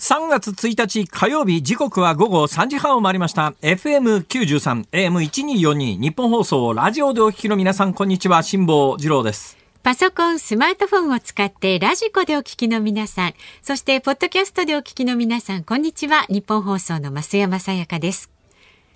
[0.00, 16.26] 3月1日火曜日時刻は午後3時半を回りました FM93 AM1242 ニッポン放送ラジオでお聞きの皆さんこんにちは辛坊治郎ですパソコン、スマートフォンを使ってラジコでお聞きの皆さん、そしてポッドキャストでお聞きの皆さん、こんにちは。
[16.28, 18.30] ニッポン放送の増山さやかです。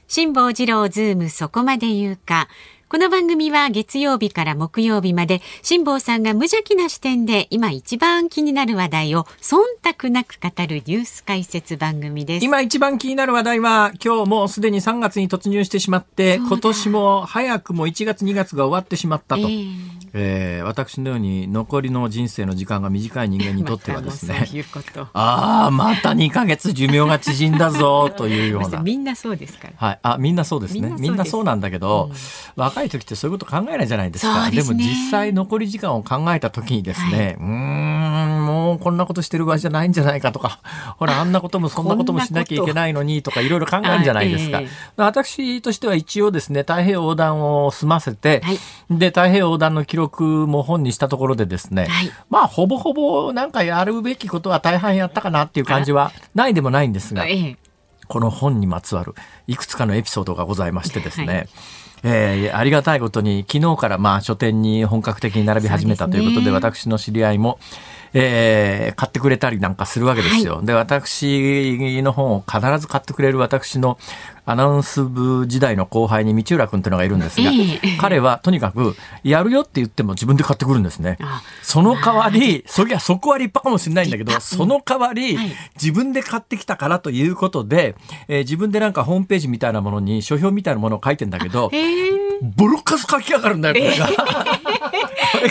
[0.09, 2.49] 辛坊治郎ズームそこまで言うか。
[2.87, 12.45] この番組は月曜日から木曜日まで辛坊さんが無邪気な視点で今一番気になる話題を忖度なく語るニュース解説番組です。
[12.45, 19.49] 今一番気になる話題は今日もうすでに3月に突入してしまって今年も早くも1月2月が終わってしまったと、
[20.15, 24.47] えー、えー、私のように残りの人生の時間が短い人間にとってはですね。
[25.13, 28.81] ああまた2か月寿命が縮んだぞというような。
[28.85, 30.95] みんなそうですから、はい、あみんなそうですね。
[30.99, 32.17] みんなそうなんだけど、うん、
[32.57, 34.51] 若いい時ってそういうこと考えないじゃないですか。
[34.51, 40.61] でね、でも実際残り時間を考えた時にですね、はい、うんもうこんなことしてる場合じゃないんじゃないかとか、
[40.99, 44.63] ほらあんなこともそんなこともしなきゃいけないのにとかいろいろ考えるじゃないですか。
[44.97, 48.59] 私としては一応ですね太平洋横断を済ませて、はい、
[48.91, 57.25] で太平洋横断の記録も本にしたところでですね、はい、まあほぼほぼなんかやるべきことは大半やったかなっていう感じはないでもないんですが。
[58.07, 59.15] この本にまつわる
[59.47, 61.49] いくつかのエピソードがございましてですね、はい。
[62.05, 67.59] えー、ありがたいことに昨日からまあ書店に本格的に並び始めたということで、で私の知り合いも、
[68.17, 70.57] えー、買ってくれたりなんかするわけですよ。
[70.57, 73.99] はい、で、私の本を必ず買ってくれる私の
[74.47, 81.19] アナウンス部時代の後輩に道浦君というのがいるんですが、えー、彼はとにかくやるよって言っても自分で買ってくるんですね。
[81.63, 85.37] その代わり、そりゃそこは立派かもしれないんだけど、その代わり、
[85.75, 87.97] 自分で買ってきたからということで、
[88.29, 91.71] えー、自分でなんかホームページみたいなものに書評みたいなものを書いてんだけど、
[92.57, 94.09] ボロカス書き上がるんだよ、これが。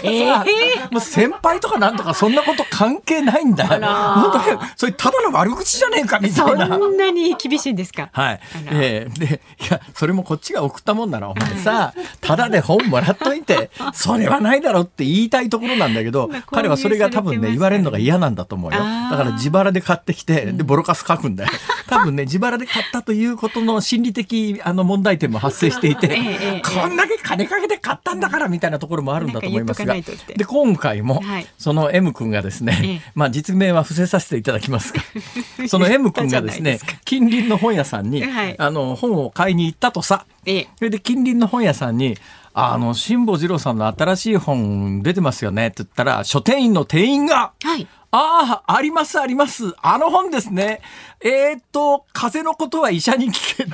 [0.04, 3.70] えー、もう先輩とかなんとかそんなこと関係ないんだよ。
[3.70, 6.68] 本当に、それただの悪口じゃねえかみたいな。
[6.68, 8.10] そんなに厳しいんですか？
[8.12, 8.40] はい。
[8.72, 18.80] えー、で、いや、それもこっちが送ったもんなら、お前さ、ただで本もらっといて、それはないだろうって言いたいところなんだけど、彼はそれが多分ね、言われるのが嫌なんだと思うよ。
[18.80, 21.52] だから自腹で買ってきて、で、ボロカス書くんだよ。
[21.88, 26.08] 多分ね、自腹で買ったということの心理的あの問題点も発生していて、
[26.64, 31.22] こんだけ金かけて買ったんだからみたいなところもあるんだと思いますが、で、今回も、
[31.58, 35.02] その M 君がですね、まあ実名は伏せさせていただきますが、
[35.68, 38.24] その M 君がですね、近隣の本屋さんに、
[38.58, 40.50] あの、本を買いに行ったとさ、そ
[40.82, 42.18] れで近隣の本屋さんに、
[42.54, 49.74] あの、辛坊治郎さんの新しい本出てますよねって言ったら、書店員の店員が、はい、ああ、ありますあります。
[49.82, 50.82] あの本ですね。
[51.20, 53.66] えー、っと、風のことは医者に聞け。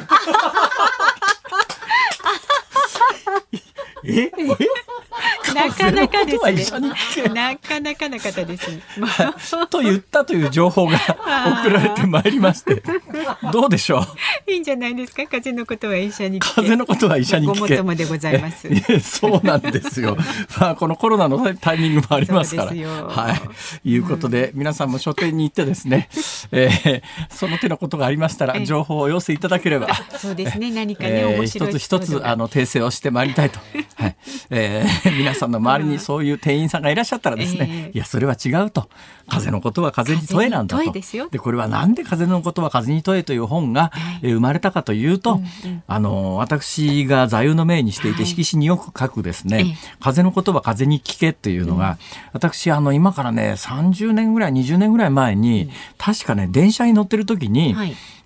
[4.05, 4.31] え？
[5.55, 6.89] なかなかですね。
[7.33, 8.81] なかなかな方ですね。
[9.69, 10.97] と言ったという情報が
[11.63, 12.83] 送られてまいりまして、
[13.51, 14.05] どうでしょ
[14.47, 14.51] う？
[14.51, 15.23] いいんじゃないですか？
[15.27, 17.47] 風のことは医者に風のことは医者に。
[17.47, 18.67] ごもでございます。
[18.99, 20.17] そうなんですよ。
[20.59, 22.71] まあこのコロナのタイミングもありますから。
[22.71, 23.33] は
[23.83, 23.89] い。
[23.89, 26.09] いうことで、皆さんも書店に行ってですね、
[26.51, 30.71] えー、その手のことがありましたら情報をお寄せいただければ、そうですね。
[30.71, 33.59] 何かね、面白い一つ一つあの訂正をしてまいりたいと。
[33.95, 34.15] はい。
[34.49, 38.89] えー、皆さんの周りにそういう店員さんがいらっしゃったらですね、いやそれは違うと。
[39.29, 40.91] 風のことは風に問えなんだと。
[41.31, 43.91] でこれはなんで風のことは風に問えという本が、
[44.21, 45.39] え生まれたかというと、
[45.87, 51.97] あの私が座右の銘にしていて色紙によく書くですね、風のことは風に聞けっていうのが、
[52.33, 57.75] 私あの今からね30年ぐらい20年ぐらい前に、確かね電車に乗ってる時に、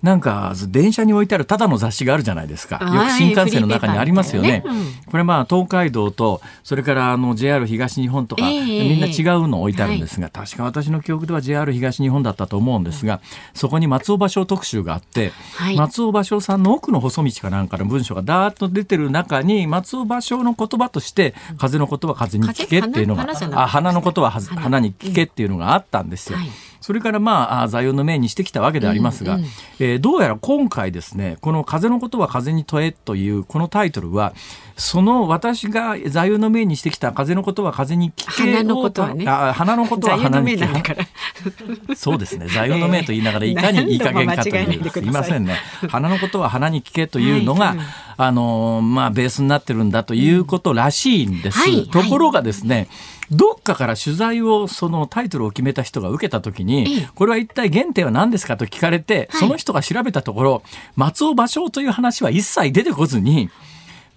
[0.03, 2.75] なんか電車に置いてあるただの雑誌があるじゃないですか。
[2.75, 4.43] よく新幹線の中にありますよね。
[4.43, 4.63] ね。
[4.65, 13.21] うん、これまあ東海道とそれからあの JR 東日本とか、えー、みんな違うの置いてあるんですが、確か私の記憶では JR 東日本だったと思うんですが、
[13.53, 26.37] そこに松尾芭蕉特集があって、はい、松尾芭蕉さんの奥の細道かなんかの文章がダーッと出てる中に松尾芭蕉の言葉として風のことは風に聞けっていうのが、あ花のことは花に聞けっていうのがあったんですよ。
[26.37, 26.49] はい
[26.83, 29.47] それからまあ座右の銘にしてきたわけでありますが、うんうん、
[29.79, 34.33] えー、どうやら今回ですねこの「風のことは風に問え」というこのタイトルは
[34.75, 39.25] その私が座右の銘にしてきた「風のことは風に聞け」花のことはね。
[39.27, 45.55] あ花のことは花に聞けそうですね座右の銘と言いながらいかにいい加減かというすいませんね
[45.87, 47.43] 花のことは花に聞けという。
[47.43, 47.77] のが、はい、
[48.17, 52.87] あのまあベースになってるんだということらしいんです、はい、ところがですね、はい
[53.31, 60.63] どっかから取材をそのタイトルを決めた人が受けた時に、これは一体原点は何ですかと聞かれて、その人が調べたところ、
[60.97, 63.49] 松尾芭蕉という話は一切出てこずに、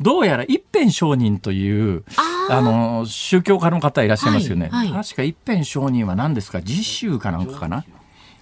[0.01, 2.05] どうやら一辺上人という
[2.51, 6.61] あの宗教家の方いらっしゃいますよね、はいはい、確か一辺上人は何ですか？
[6.61, 7.85] 実習かなんかかな？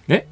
[0.09, 0.27] え？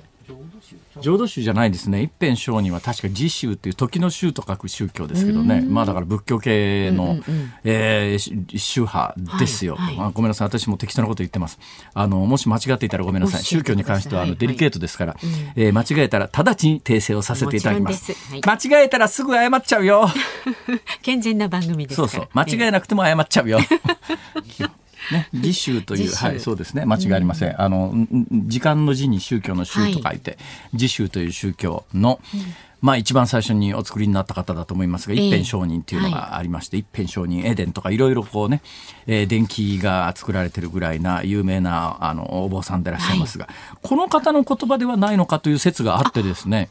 [1.01, 2.01] 浄土宗じゃないですね。
[2.01, 5.62] 一辺上人は確か自宗っていう時の宗と書く宗教ですけどね。
[5.62, 7.24] まあだから仏教系の、うんうん、
[7.63, 9.95] えー、宗派ですよ、はい。
[9.95, 10.48] はい、ごめんなさい。
[10.48, 11.60] 私も適当なこと言ってます。
[11.94, 13.44] あのもし間違っていたらごめんなさい。
[13.44, 15.25] 宗教に関してはあのデリケートですから、はい。
[15.25, 20.10] はい、えー、間違えたら直ちに訂正をさせていただきます、はい、間違えたらすぐ謝っちゃうよ。
[21.01, 22.28] 健全な番組ですそうそう。
[22.34, 23.60] 間違えなくても謝っちゃうよ
[25.12, 27.50] ね、自宗という、はい、そうですね、間違いありません。
[27.50, 27.94] うん、あの、
[28.32, 30.40] 時間の字に宗教の宗と書いて、はい、
[30.74, 32.42] 自宗という宗教の、うん。
[32.84, 38.62] まあ一番最初にお作りになった方だと思いますが、一辺上人っていうのがありまして、一辺上人エデンとかいろいろこうね、
[39.08, 46.68] えー、電気が作られてるぐらいな有名なあのお坊さんでいらっしゃいますが、はい、この方の言葉ではないのかという説があってですね、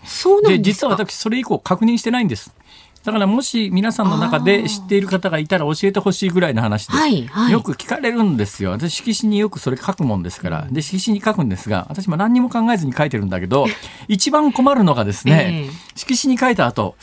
[0.46, 2.52] で実は私それ以降確認してないんです。
[3.04, 8.70] だからもし皆さんの中で知っている方がいたら教えてほしいぐらいの話で、はいはい、よく聞かれるんですよ。
[8.70, 10.69] 私色紙によくそれ書くもんですから。
[10.70, 13.66] で、色紙に書くんですが、私も何にも考えずに書いてるんだけど、
[14.06, 16.94] 一番困るのがですね、えー、色紙に書いた後、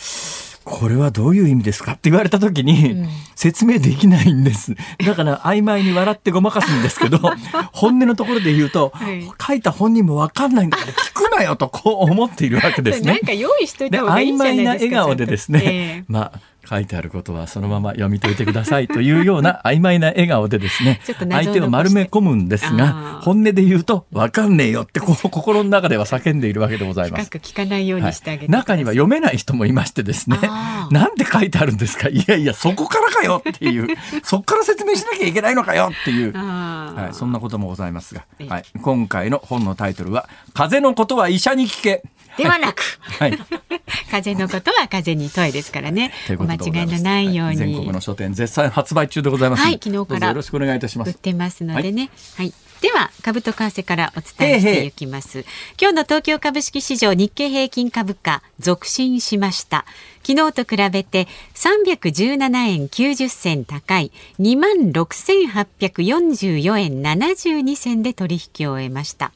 [0.70, 4.76] これはどういう意味ですかって言われた時に、説明できないんです。
[5.04, 7.18] だから曖昧に笑ってごまかすんですけど、
[7.74, 13.14] 本音のところで言うと、はい、書いた本人もわかんないんだから聞くなよとこう思っているわけですね。
[13.14, 14.66] なんか用意しといた方がいいんじゃないですか。
[14.66, 16.40] 曖昧な笑顔でですね、えー、まあ
[16.70, 27.30] 書いてあることはそのまま読み解いてくださいというような曖昧な笑顔でですね 相手を丸め込むんですが本音で言うと分かんねえよってこう 心の中では叫んでいるわけでございます。
[27.30, 30.38] 聞かないようにしてあげて、はい、中には読めない人もいましてですね
[30.92, 32.10] なんで書いてあるんですか？
[32.10, 33.88] いやいやそこからかよっていう
[34.24, 42.04] そこから説明しなきゃいけないのかよっていう、はい、そんなこともございますが、はい、今回の本のタイトルは「風のことは医者に聞け」
[42.44, 43.40] ではなく、はい、
[44.12, 46.12] 風のことは風に問えですからね。
[46.38, 49.64] お間違いのないように、全国の書店絶賛発売中でございます。
[49.64, 51.10] はい、昨日からよろしくお願いいたします。
[51.10, 52.10] 売ってますのでね。
[52.36, 55.44] はい、はいでは株と為替からお伝えしていきます。
[55.80, 59.84] 今日の東京株式市場日経平均株価続伸しました。
[60.26, 69.34] 昨日と比べて317円90銭高い26,844円72銭で取引を終えました。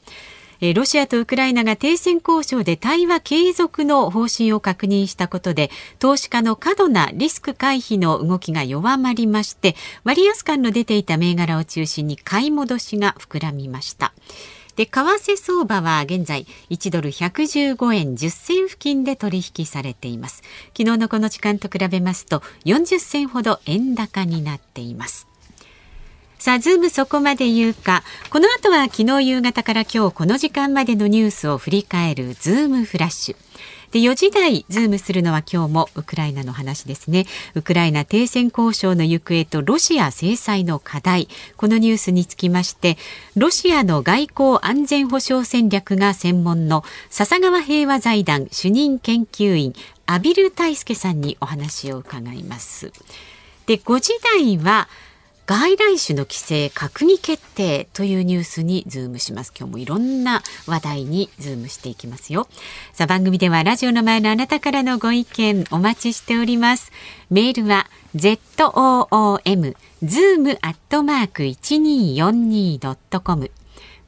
[0.74, 9.74] ロシアとウクライナが停戦交渉で対話継続の方針を確認したことで投資家の過度なリスク回避の動きが弱まりまして
[10.04, 14.12] 割安感の出ていた銘柄を中心に買い戻しが膨らみました。
[14.76, 20.42] で為替相場は現在1ドル115円10銭付近で取引されています
[20.76, 25.28] 昨日のこの時間と比べますと40銭ほど円高になっています
[26.44, 28.02] さあ、ズームそこまで言うか。
[28.28, 33.36] この後は昨日夕方から今日この時間までのニュースを振り返るズームフラッシュ。
[33.92, 37.24] で4時台ズームするのは今日もウクライナの話ですね
[37.54, 42.98] ウクライナ停戦交渉の行方とロシア制裁の課題このニュースにつきまして
[43.36, 49.72] ロシアの外交安全保障戦略が専門の笹川平和財団主任研究員
[50.04, 52.92] 畔蒜泰助さんにお話を伺います
[53.66, 54.88] で5時台は
[55.46, 59.52] 外来種の規制閣議決定というニュースにズームします。
[59.54, 62.48] 今日もいろんな話題にズームしていきますよ。
[62.94, 66.92] さあ番組ではラジオの前のあなたからのご意見お待ちしております。
[67.28, 73.50] メールは zoom zoom アットマーク 1242.com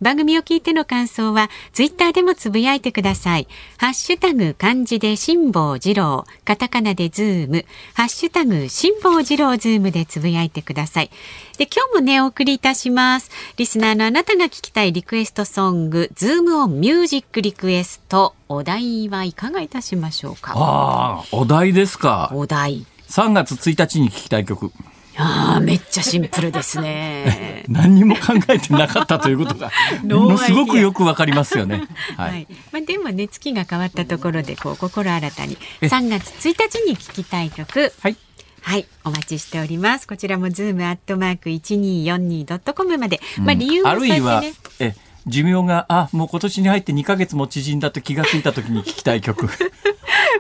[0.00, 3.48] 番組を聞いての感想はツイッターでもつぶやいてください。
[3.78, 11.10] ハッシュタグ漢字で辛坊治郎、カタカナでズーム、ハッシュタグ辛坊治郎ズームでつぶやいてください。
[11.58, 13.30] で、今日もね、お送りいたします。
[13.56, 20.52] リスナーのあなたが聞きたいリクエストソング、ズームオンミュージックリクエスト、お題はいかがいたしましょうか？
[20.56, 22.30] ああ、お題ですか。
[22.34, 22.86] お題。
[23.08, 24.72] 3月1日に聞きたい曲。
[25.18, 27.64] ああ、めっちゃシンプルですね。
[27.68, 29.70] 何にも考えてなかったということが、
[30.04, 31.82] ものすごくよくわかりますよね。
[32.16, 32.30] はい。
[32.30, 37.92] はい、まあ、でもね、月が変わったところで、こう、心新たに、3月1日に聞きたい曲。
[38.00, 38.16] はい。
[38.62, 40.08] はい、お待ちしております。
[40.08, 44.54] こちらもズームアットマーク一二四二ドットコムまで、まあ理由も最初ね。
[44.80, 44.94] え
[45.26, 49.48] 寿命があもう今年に入って2か月も縮んだと気がついた時に聞きたい曲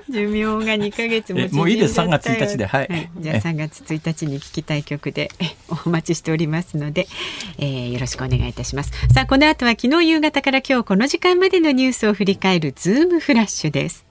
[0.08, 1.98] 寿命が2か月ももういいです。
[1.98, 5.30] 3月1日で、はい、はい、じゃあ3月1日に聞きたい曲で
[5.86, 7.06] お待ちしておりますので、
[7.58, 8.92] えー、よろしくお願いいたします。
[9.12, 14.04] さあこの後は昨日夕方から今日この時間までのニュースを振り返るズームフラッシュです。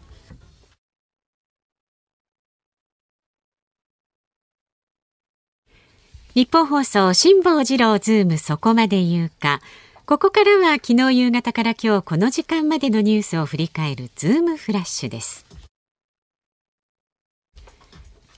[6.33, 9.61] ニッポン放送辛坊治郎ズームそこまで言うか。
[10.05, 15.44] ここからは昨日夕方から今日この時間までのニュースを振り返るズームフラッシュです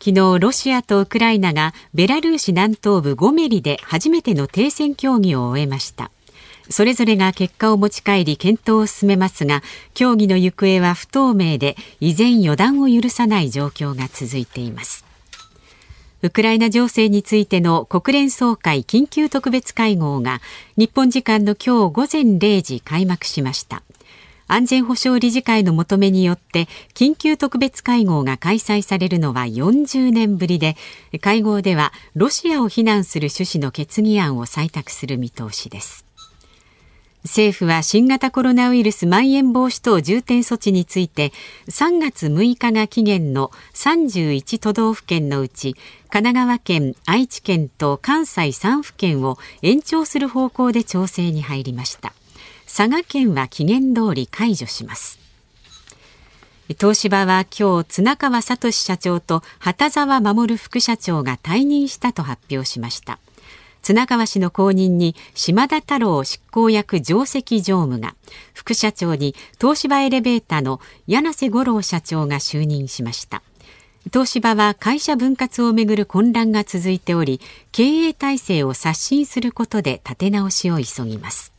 [0.08, 6.12] 昨日ロシアとウクライナがベラルーシ南東部ゴメリで初めての停戦協議を終えました。
[6.70, 15.04] それぞれが結果を持ち帰り検討を進めますが協議の行方は不透明で依然予断を許さない状況が続いています。
[16.22, 20.40] ウクライナ情勢についての国連総会緊急特別会合が
[20.78, 23.84] 日本時間の今日午前0時開幕しました。
[24.48, 30.76] 安全保障理事会の求めによって緊急特別会合が開催されるのは40年ぶりで
[31.22, 36.08] 会合ではロシアを非難する趣旨の決議案を採択する見通しです。
[37.24, 41.34] 政府は新型コロナウイルスまん延防止等重点措置について
[41.68, 45.76] 3月6日が期限の31都道府県のうち
[46.10, 52.14] 神奈川県、愛知県と関西3府県を延長する方向で調整に入りました。
[52.68, 55.18] 佐賀県は期限通り解除します。
[56.80, 63.20] 東芝は今日綱川聡社長と畑沢守副社長が退任したと発表しました。
[63.82, 68.16] 綱川氏の後任に島田太郎執行役上席常務が
[68.54, 73.44] 副社長に東芝エレベーターの柳瀬五郎社長が就任しました。
[74.12, 77.40] 東芝は会社分割をめぐる混乱が続いており
[77.72, 81.57] 経営体制を刷新することで立て直しを急ぎます。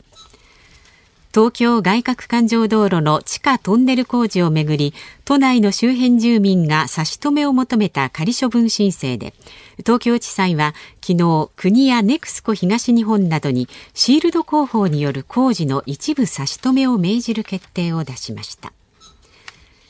[1.31, 4.95] 東京外郭環状道路の地下トンネル工事をめぐり
[5.25, 9.35] 都内の周辺住民が差し止めを求めた仮処分申請で
[9.77, 10.73] 東京地裁は
[11.05, 18.73] 昨日国やネクスコ東日本などにシールド工法による工事の一部差し止めを命じる決定を出しました。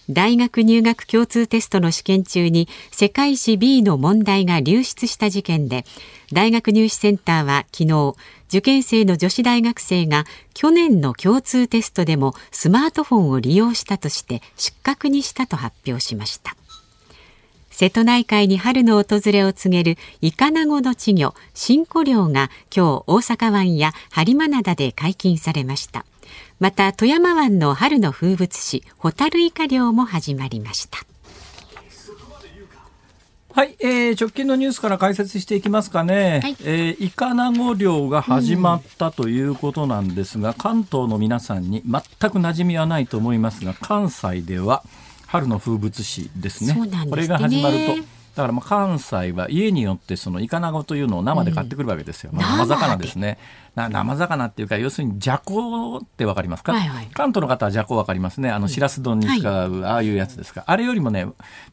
[0.10, 5.86] 大学入学共通テストの試験中に世界史 B の問題が流出した事件で
[6.34, 8.16] 大学入試センターは昨日
[8.48, 10.26] 受験生の女子大学生が
[10.56, 16.56] 去年の共通テストでもスマートフォンを利用したとして失格にしたと発表しました。
[17.70, 26.06] 瀬戸内海に春の訪れを告げるイカナゴの稚魚新古漁が今日大阪湾や播磨灘で解禁されました。
[26.60, 31.00] また富山湾の春の風物詩ホタルイカ漁も始まりました。
[33.52, 44.84] はい、えー、直近のニュースから解説していきますかね、はい、えー、イカナゴ漁が始まったということなんですが、うん、関東の皆さんに全く馴染みはないと思いますが関西では
[45.28, 48.20] 春の風物詩ですね、ね、これが始まると。
[48.36, 53.38] だからまあ関西は家によってそのイカナゴというのを生で買ってくるわけですよ、うん、生魚ですね
[53.88, 58.50] 生魚っていうか要するにじゃこってわかりますか、はいはい、関東の方はじゃこわかりますね。
[58.50, 61.28] あのしらす丼に使う、ああいうやつですか、あれよりもね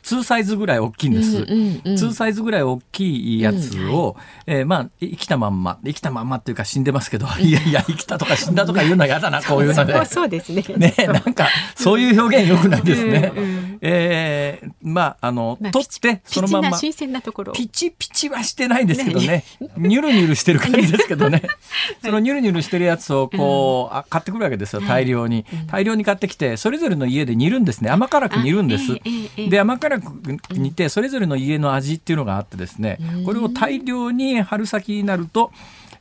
[0.05, 5.79] 2サイズぐらい大きいんです、うんうんうん、2サイズぐらい大きいやつを、うんえー、まあ生きたまんま。
[5.85, 10.05] 生きたまんまっていうか死んでますけど いやいや生きたとか死んだとか言うのは嫌だなこういうので。
[10.07, 10.65] そうですね。
[10.77, 16.79] ねなんかそういう表現よくないですね、うんうん、 えー、まああの、まあ、取ってそのまま。
[16.79, 19.45] 新鮮なところピチピチはしてないんですけどね。
[19.77, 21.43] ニュルニュルしてる感じですけどね
[22.05, 27.91] そのニュルニュルしてるやつをこう、うん、買ってくるわけですよ大量に、はい、大量に買ってきてそれぞれの家で煮るんですね。
[27.91, 28.99] 甘辛く煮るんです、
[29.49, 30.13] で甘辛く
[30.53, 35.53] 煮てそれぞれの家の味っていうのがあってですねこれを大量に春先になると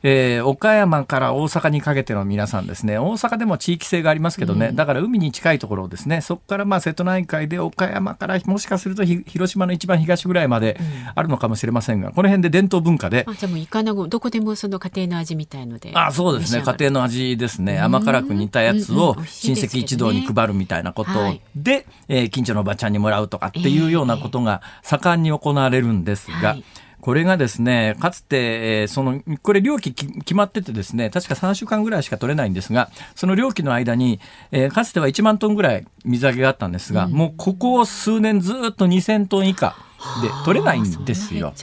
[0.08, 2.96] えー、岡山から大阪にかけての皆さんですね。
[2.96, 6.20] 大阪でも地域性がありますけどね、うん、だから海に近いところですね。
[6.20, 10.78] そこからまあ瀬戸内海で岡山からもしかすると広島の一番東ぐらいまで
[11.16, 16.62] あるのかもしれませんが、この辺で伝統文化で、あじゃもうイカナゴどこでもその家庭の味みたいのであそうですね。
[16.62, 17.80] 家庭の味ですね。
[17.80, 21.10] 甘辛く煮たやつを親戚一同に配るみたいなこと
[21.56, 26.64] で、うえー、近所のおばちゃんにもらうとかっていうようなことが盛んに行われるんですが、はい
[27.06, 34.18] これがですね、かつて、えー、その、これ料金決まっててですね、確か3週間ぐらいしか取れないんですが、その料金の間に、
[34.50, 39.76] えー、かつては1万トンぐらい水揚げがあったんですが、うん、もうここ数年ずっと2000トン以下。
[40.20, 41.54] で取れないんですよ。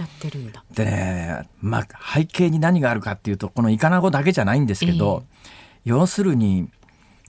[0.73, 5.23] でね、まあ、背景に何があるかっていうとこのイカナゴだけじゃないんですけど、
[5.85, 6.69] えー、要するに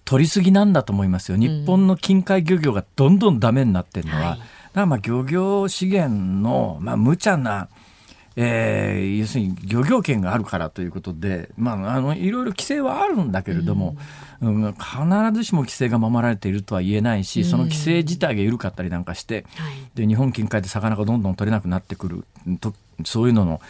[0.05, 1.37] 取りすぎなんだと思いますよ。
[1.37, 7.69] 日本の近海漁業がどんどんダメになってるのは、はい、だからまあ漁業資源の、まあ、無茶な
[8.37, 13.97] えー、要するに漁業権があるからということで、まあ、あのいろいろ規制はあるんだけれども、
[14.41, 14.79] うん、必
[15.35, 19.47] ずしも規制が守られているとは言えないし、その規制自体が緩かったりなんかして、
[19.95, 22.25] で日本近海で魚がどんどん取れなくなってくる
[22.61, 22.75] と
[23.05, 23.61] そういうのの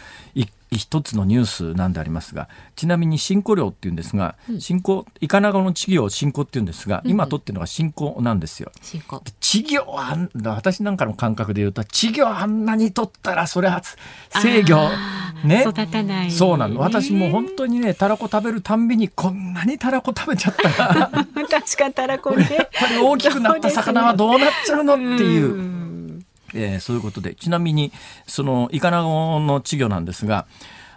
[0.71, 8.71] 一つのニュースなんでありますがちなみに新古漁っていうんですが、うん、新古イカナゴの稚魚を新古っていうんですが、うん、今取ってるのが新古なんですよ。
[8.81, 13.81] 稚魚は私なんかの感覚で言うと稚魚あんなに取ったらそれは
[14.41, 14.89] 制御
[15.47, 15.61] ね。
[15.61, 16.79] 育たない、そうなの。
[16.79, 21.09] 私も本当にねたらこ食べるたんびにこんなにたらこ食べちゃったら。
[21.49, 22.49] 確かたらこね。
[22.55, 25.84] やっぱり大きくなった魚はどうなっちゃうのっていう。
[26.55, 27.35] えー、そういうことで。
[27.35, 27.91] ちなみに
[28.27, 30.45] そのイカナゴの稚魚なんですが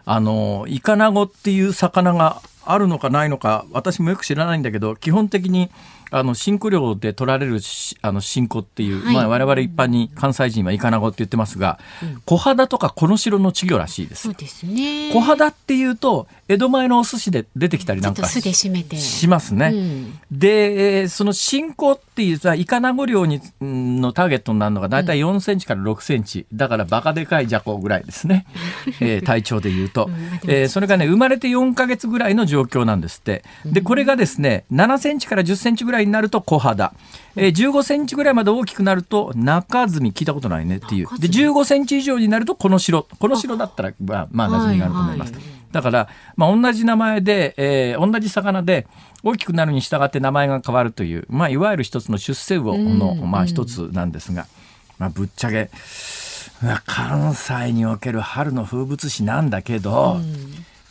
[0.04, 5.70] あのイカナゴっていう魚があるのかないのか私もよく知らないんだけど基本的に
[6.10, 7.60] あの新古量で取られる
[8.02, 14.22] あの新古っていう、はい、まあ、我々一般に関西人はイカナゴって言ってますが、うん、小肌とかこの城の稚魚らしいです。
[14.22, 15.12] そうですね。
[15.12, 19.70] 小肌っていうと江戸前のお寿司で出てきたりなんかしますね。
[19.74, 28.46] うん、でその新古っていうさイカナゴ漁にのターゲットになるのが大体4センチから6センチ、だからバカでかいジャコぐらいですね、
[29.00, 33.44] えー、体長でいうと、うん、えー、それがね生まれて4か月ぐらいの状況なんですって。
[33.66, 36.92] でこれがですね7センチから10センチぐらいになると小肌、
[37.36, 40.12] えー、15センチぐらいまで大きくなると中積み。
[40.12, 41.08] 聞いたことないねっていう。
[41.18, 45.32] で15センチ以上になるとこの城この城だったらまあまあ馴染みがあると思います。
[45.32, 45.42] はい。
[45.42, 48.86] はいだから、まあ、同じ名前で、えー、同じ魚で
[49.22, 54.46] 大きくなるに従って名前が変わるという、まあ、いわゆる一つの出世魚の、まあ、一つなんですが、
[54.98, 55.70] まあ、ぶっちゃけ
[56.86, 60.20] 関西における春の風物詩なんだけど、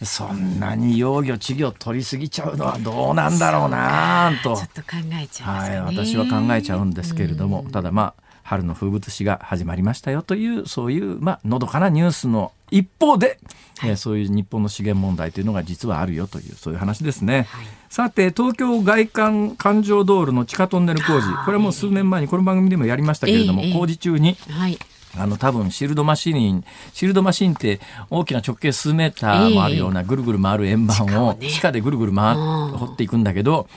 [0.03, 4.55] そんなに幼魚稚魚取りすぎちゃうのはどうなんだろうなと。
[4.55, 13.39] ちょっと考えちゃう、ね、はい、私は考えちゃうんですけれども、ただまあ春の風物詩が始まりましたよというそういうまあのどかなニュースの一方で、
[13.79, 17.47] はい、えー、そういう日本の資源問題というのが実はあるよというそういう話ですね。
[17.49, 21.27] はい、さて東京外環環状道路の地下トンネル工事。
[21.45, 24.77] これはもう数年前にこの番組でもやりましたけれども、えー、工事中に、はい
[25.19, 33.67] あの多分シールドマシンシールドマシンって大きな直径数メーターもあるようなぐるぐる回る円盤を地下でぐるぐる回掘っていくんだけど、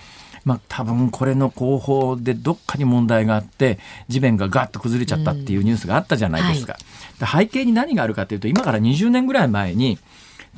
[0.45, 3.79] まあ、多分これの後方でどっかに問題があって
[4.09, 6.77] 地面がガッと崩れちゃったっていうニュースがあったじゃないですか。
[7.21, 9.99] はい、背景に何があるかというと今から20年ぐらい前に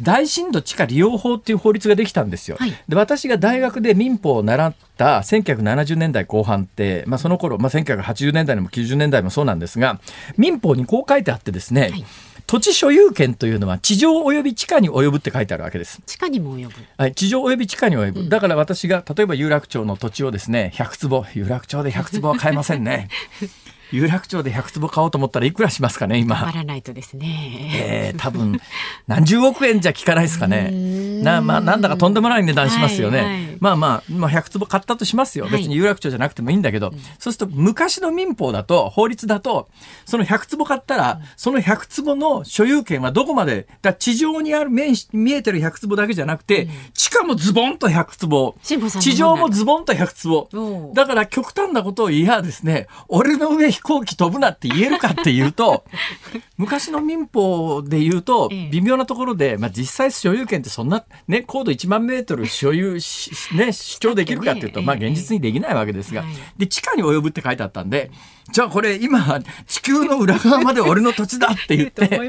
[0.01, 2.57] 大震度地下利用法っていう法律ができたんですよ。
[2.59, 10.01] はい、で私が大学で民法を習った1970年代後半って、まあ、その頃、まあ、1980年代も90年代もそうなんですが
[10.37, 12.05] 民法にこう書いてあってですね、はい
[12.47, 16.03] 土地所有権というのは地上及び地下に及ぶって書いてあるわけです。
[16.05, 16.75] 地下にも及ぶ。
[16.99, 18.29] はい、地上及び地下に及ぶ。
[18.29, 23.09] だから私が例えば有楽町の土地をですね、100坪、有楽町で100坪は買えませんね。
[23.93, 26.51] 有楽町で100坪買おうと思ったらいくらしますかね今。
[26.51, 27.71] らないとですね。
[27.75, 28.59] えー、多分
[29.07, 30.71] 何十億円じゃ効かないですかね。
[31.23, 33.19] なまあなんだかとんでもない値段しますよね。
[33.19, 35.47] はいはい、まあまあまあ100坪買ったとしますよ。
[35.49, 39.69] 別に有楽町じゃなくてもいいんだけど、はい、そうすると昔の民法だと法律だと
[40.05, 48.57] その100坪買ったら、その100坪の所有権はどこまでだ地上にある面見えてる100坪だけじゃなくて、うん、地下もズボンと100坪。
[49.01, 50.93] 地上もズボンと100坪。
[50.93, 52.89] だから極端なことを言いやですね。
[53.07, 55.85] 俺の上行機飛ぶなって言えるかっていうと
[56.59, 66.25] 昔の民法で言うと微妙なところで、まあ、実際所有権ってそんな、ね、高度1万メートル所有し、ね、主張できるかっていうと、まあ、現実にできないわけですが、
[66.57, 68.11] で地下に及ぶって書いてあったんで
[68.53, 72.21] じゃあこれ今地球の裏側まで俺の土地だって言って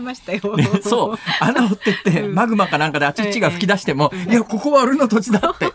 [0.83, 5.67] そう穴掘ってってマグマかなんかであっちっちが吹き出しても、いやここは俺の土地だって。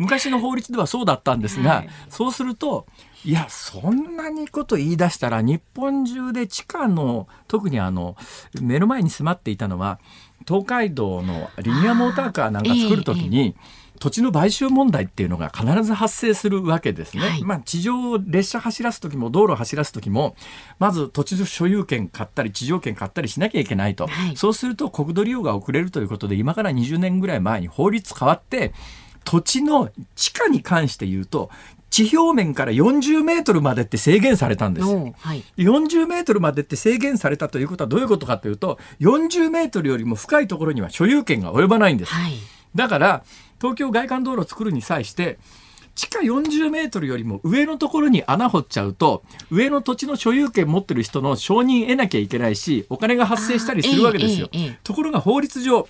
[0.00, 2.86] 昔の法律ではそうだったんですが、はい、そうすると
[3.22, 8.16] いやそんなにこと言い出したら日本中で地下の特にあの
[8.62, 10.00] 目の前に迫っていたのは
[10.46, 13.54] 東海道のリニアモーターカーなんか作る時に、
[14.00, 17.22] 土地の買収問題っていうのが必ず発生するわけですね。
[17.22, 20.34] はい、まあ地上列車走らす時も道路走らす時も
[20.78, 28.72] まず土地の所有権買ったり地上権買ったりしなきゃいけないと、はい、そうすると国土利用が遅れるということで今から20年ぐらい前に法律変わって
[29.24, 31.50] 土地の地下に関して言うと
[31.90, 35.12] 地表面から40メートルまでって制限されたんですよ。
[35.18, 42.12] はい、40メートルまでって制限されたということはどういうことかというと40メートルよりも深いところには所有権が及ばないんです。
[42.12, 42.34] はい、
[42.74, 43.24] だから
[43.60, 45.38] 東京外環道路を作るに際して
[45.96, 54.48] 地下40メートルよりも上のところに穴掘っちゃうと上の土地の所有権持ってる人の承認得なきゃいけないしお金が発生したりするわけですよ。
[54.84, 55.88] ところが法律上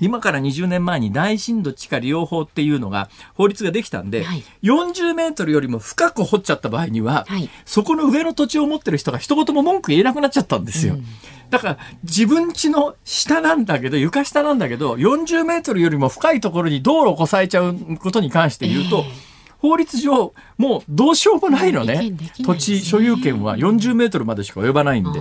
[0.00, 10.94] 今から20年前に大震度地下利用法っていうのが法律ができたんで、はい、40メートルよりも深く掘っちゃった場合には、はい、そこの上の土地を持ってる人が一言も文句言えなくなっちゃったんですよ。
[10.94, 11.04] うん、
[11.50, 19.27] だから自分家の下なんだけど床下なんだけど40メートルよりも深いところに道路をこさえちゃうことに関して言うと、えー
[19.58, 25.20] 法律上もうどうしようもないのね、ね、土地所有権は40メートルまでしか及ばないんで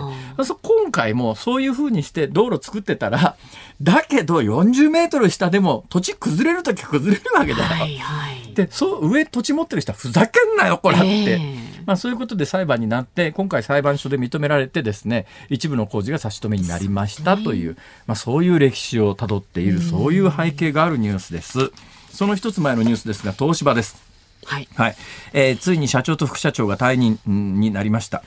[0.61, 3.35] 今回もそういうふうにして道路作ってたら
[3.81, 7.63] だけど40メートル下でも土地崩れる時は崩れるわけだよ。
[7.65, 11.05] はいはい、でそう上土地持ってる人はふざけんなよこれって。
[11.05, 21.71] えーまあ、そういうことで裁判になって今回裁判所で認められてですね一部の工事が差し止めになりましたという、まあ、そういう歴史をたどっているそういう背景があるニュースです。
[22.11, 24.06] その一つ前のニュースですが東芝です。
[24.47, 24.95] はい、はい、
[25.33, 28.23] えー、ついに社長と副社長が退任になりました。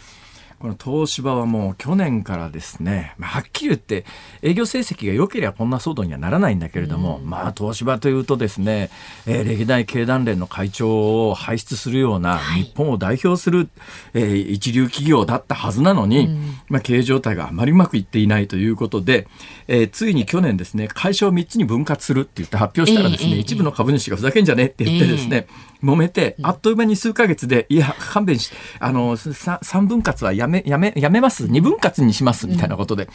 [0.60, 4.04] この東芝はもう去年からですね、まあ、はっきり言って
[4.42, 8.90] 営業成績が良ければこんな騒動にはならないんだけれども、うん、まあ東芝というとですね、
[9.26, 13.68] えー、歴代経団連の会長を輩出するような日本を代表する、はい、
[14.12, 19.28] えー、一流企業だったはずなのに、うん、まあ経営状態があまりうまくいっていないということで、
[19.66, 25.46] えー、ついに去年ですね会社を3つに分割するって言って発表したらですね、えー、一部の株主がふざけんじゃねって言ってですね、
[25.82, 33.08] 揉めて、あっという間に数ヶ月で、いや、勘弁し、あの、3分割はやめ、やめ、やめます、2分割にします、みたいなことで、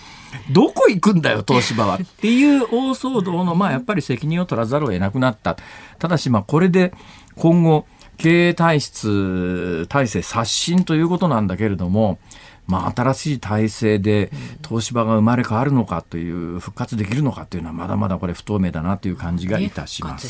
[0.51, 1.95] どこ行くんだよ、東芝は。
[1.95, 5.57] っていう大騒動の、まあ、やっぱり責任を取らざるを得なくなった。
[5.99, 6.93] ただし、まあ、これで
[7.35, 7.85] 今後、
[8.17, 12.19] 経営体質、体制刷新ということなんだけれども、
[12.67, 14.31] まあ、新しい体制で
[14.67, 20.27] 東芝が生まれ変わるのかという復活できるのかというのはまだまだこれ不透明だなという感じがいたします。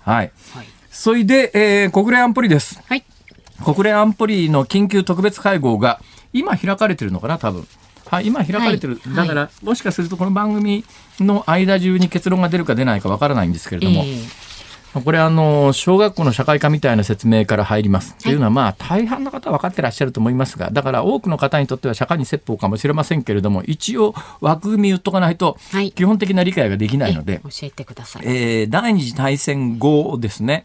[0.00, 2.80] はい、はい、それで、えー、国連安保理です。
[2.84, 3.04] はい。
[3.64, 6.00] 国連安保理の緊急特別会合が
[6.32, 7.66] 今開かれてるのかな、多分。
[8.06, 10.84] はい、今開かれてる、はい、だから、はい、もしかするとこの番組
[11.20, 14.49] の間中に結論が出るか出ないかわからないんですけれども、えー
[14.92, 18.16] これあの小学校の社会科みたいな説明から入ります。
[18.16, 25.56] というのはまあ大半の方は分かってらっしゃると思いますがだから多くの方にとっては社会に説法かもしれませんけれども一応枠組み言っとかないと
[25.94, 30.64] 基本的な理解ができないので、教えてください、えー、第二次大戦後ですね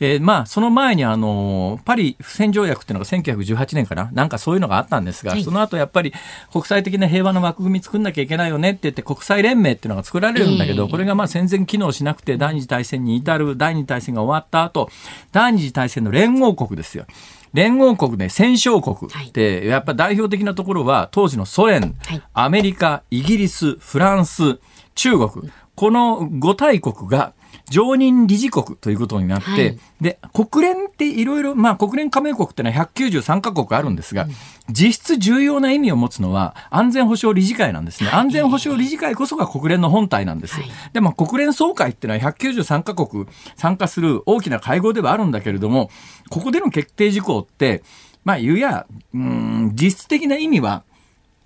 [0.00, 4.10] えー、まあ、その前にあの、パリ不戦条約っていうのが1918年かな？
[4.12, 6.12] なんかそういうのがあったんですが、はい、その後やっぱり
[6.52, 14.88] 国際的な平和の枠組み作んなきゃいけないよねって言って国際連盟っていうのが作られるんだけど、えー、これがまあ戦前機能しなくて第二次大戦に至る第二次大戦が終わった後、
[15.32, 17.06] 第二次大戦の連合国ですよ。
[17.54, 24.58] 連合国で戦勝国って、やっぱ代表的なところは当時のソ連、はい、アメリカ、イギリス、フランス、
[24.94, 27.32] 中国、この5大国が
[27.70, 34.30] 常任理事国ということになって、はい、で、国連っていろいろ、まあ国連加盟国ってのは193カ国あるんですが、うん、
[34.70, 38.10] 実質重要な意味を持つのは安全保障理事会なんですね。
[38.10, 40.60] 安全保障理事会こそが国連の本体なんです。
[40.60, 43.26] はい、で、まあ国連総会っていうのは193カ国
[43.56, 45.90] 参加する大きな会合ではあるんだけれども、
[46.30, 47.82] ここでの決定事項って、
[48.24, 50.84] まあ言うや、うん、実質的な意味は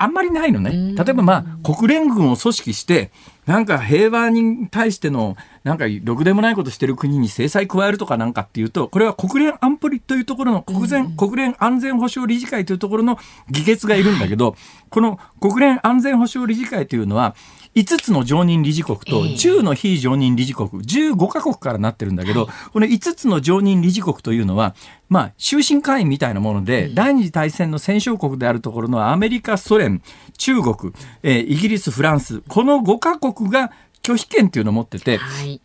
[0.03, 0.95] あんまりないのね。
[0.97, 3.13] 例えばまあ国連軍を組織して、
[3.47, 14.57] なんか平和に対してのなんかろくでもないことしてる国に制裁加えるとかなんかっていうとこれは国連安保理というところの国連,、国連安全保障理事会というところの議決がいるんだけど、
[14.91, 17.35] この国連安全保障理事会というのは
[17.75, 24.75] 5つの常任理事国と10の非常任理事国、15カ国からなってるんだけど、この5つの常任理事国というのは、
[25.09, 30.03] まあ、終身会員みたいなもので、第二次大戦の戦勝国であるところのアメリカ、ソ連、
[30.37, 35.61] 中国、えー、イギリス、フランス、この5カ国が拒否権っていうのを持ってて、はい。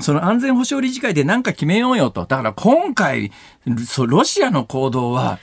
[0.00, 2.24] その安全保障理事会で何か決めようよと。
[2.24, 3.30] だから今回、
[4.06, 5.38] ロシアの行動は、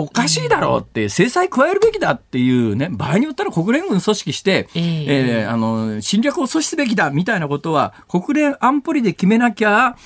[0.00, 5.04] おかしいだろうって制裁加えるべきだっていうね場合によったら国連軍組織して、えー、
[5.42, 9.96] えー、あの侵略を阻止すべきだみたいなことは国連安保理で決めなきゃ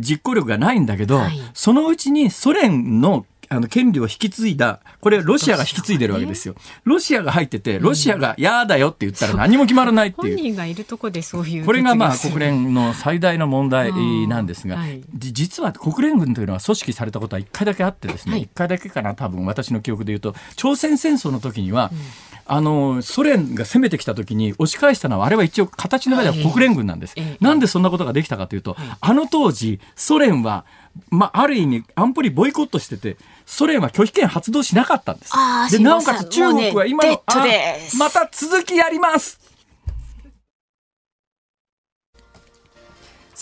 [0.00, 6.54] 実行力がないんだけど、はい、そのうちにソ連のあの権利を引き継いだ、これロシアが引き継いでるわけですよ。
[6.84, 10.36] ロシアが入ってて、ロシアが嫌だよって言ったら何も決まらないっていう。
[10.36, 11.64] 本人がいるとこでそういう。
[11.64, 13.92] これがまあ国連の最大の問題
[14.28, 21.98] なんですが、はい、実は国連軍というのは組織されたことは一回だけあってですね、一、はい、回だけかな、多分私の記憶で言うと、朝鮮戦争の時には、うん。
[22.46, 27.14] あのソ連が攻めてきた時に押し返したのはあれは一応形の上では国連軍なんです。
[27.40, 30.66] なんでそんなことができたかというと、あの当時ソ連は
[31.10, 35.32] まあ、ある意味安保理ボイコットしててソ連は拒否権発動しなかったんです。
[35.70, 37.10] でなおかつ中国は今の、
[37.44, 39.40] ね、また続きやります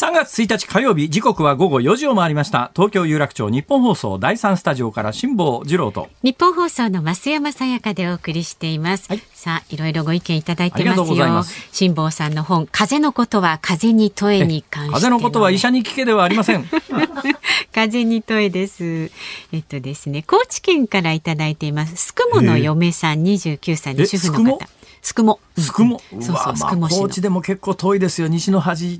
[0.02, 2.72] 3月1日火曜日時刻は午後4時を回りました。
[2.74, 6.08] 東京有楽町日本放送第3スタジオから辛坊治郎と。
[6.24, 11.44] 日本放送の増山さやかでお送りしています、はい、さあいろいろご意見いただいてますよ。
[11.70, 16.66] 辛坊さんの本風のことは風に問えに関して風のことは医者に聞けではありません。
[17.72, 19.08] 風に問えです。
[19.52, 21.94] えっとですね高知県からいただいています。
[21.94, 24.58] すくもの嫁さん29歳の主婦の方
[25.02, 25.40] すくも。
[25.58, 26.00] すくも。
[26.12, 28.28] そうそう、すくも高知でも結構遠いですよ。
[28.28, 28.98] 西の端っ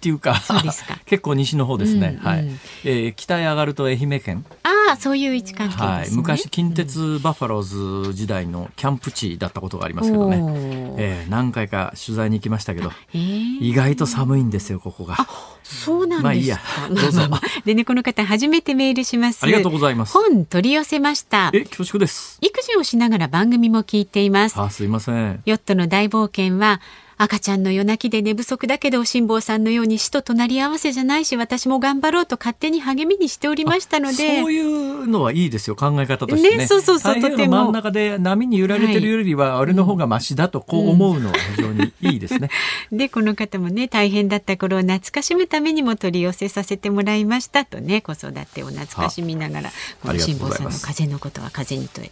[0.00, 0.40] ていうか。
[1.04, 2.18] 結構西の方ですね。
[2.22, 2.48] はい。
[2.84, 4.44] えー、北へ上がると愛媛県。
[4.62, 6.10] ああ、そういう位置関係はい。
[6.10, 10.94] 昔近鉄バファローズ時代のキャンプ地だったことがありますけどね。
[10.98, 15.16] えー、何回か取材に行きましたけど、意外と寒いんですよここが。
[15.62, 16.22] そうなんですか。
[16.22, 16.60] まあいいや。
[16.90, 17.22] どうぞ。
[17.64, 19.42] でねこの方初めてメールします。
[19.42, 20.12] ありがとうございます。
[20.12, 21.50] 本取り寄せました。
[21.52, 22.38] え恐縮です。
[22.40, 24.60] 育児をしながら番組も聞いています。
[24.60, 25.40] あすいません。
[25.44, 26.80] ヨットの大冒険は
[27.22, 36.56] 赤ちゃんの夜泣きで寝不足だけど辛坊さんのように死と隣り合わせじゃないし私も頑張ろうと勝手に励みにしておりましたのでそういうのはいいですよ考え方としてね。
[36.56, 42.50] ねそうそうそう太平洋の真ん中で波に揺られてるよりは、俺の方がマシだとこう思うのは非常にいいですね。
[42.90, 49.70] でこの方もね大変だった頃を懐かしむためにも取り寄せさせてもらいましたとね子育てを懐かしみながら
[50.18, 52.10] 辛坊さんの風のことは風にとね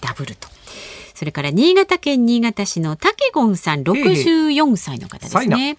[0.00, 0.57] ダブルと。
[1.18, 5.76] それから新潟県新潟市のたけごんさん64歳の方ですね。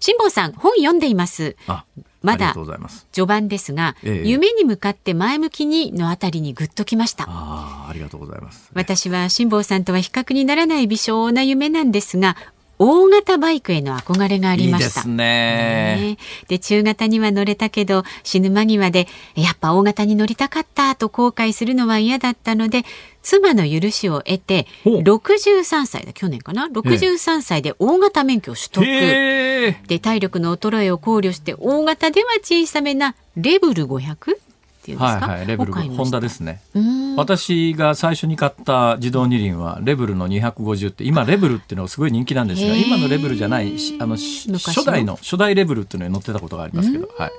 [0.00, 1.56] 辛坊さん本読んでいます。
[2.20, 2.54] まだ
[3.10, 7.24] 序盤ですが、ええ、夢に向かって前向きにのあたりにぐっときました。
[7.26, 12.36] あありがとうございます、私は辛坊さんとは比較にならない微小な夢なんですが
[12.84, 14.86] 大型バイクへの憧れがありました。
[14.86, 16.18] いいですね。
[16.48, 22.82] で、中型には乗れたけど、死ぬ間際で、やっぱ大型に乗りたかったと後悔するのは嫌だったので、
[23.22, 28.84] 妻の許しを得て、63歳だ、去年かな ?63 歳で大型免許を取得。
[29.86, 34.36] で、体力の衰えを考慮して、大型では小さめなレブル 500?
[34.82, 36.60] っていうんですか、はいはい、レベルホンダですね。
[37.16, 47.30] 私が最初に買った自動二輪はレベルの250って今レベルっていうのがすごい人気なんですが今のレベルじゃないあの初代の初代レベルっていうのに乗ってたことがありますけど、はい、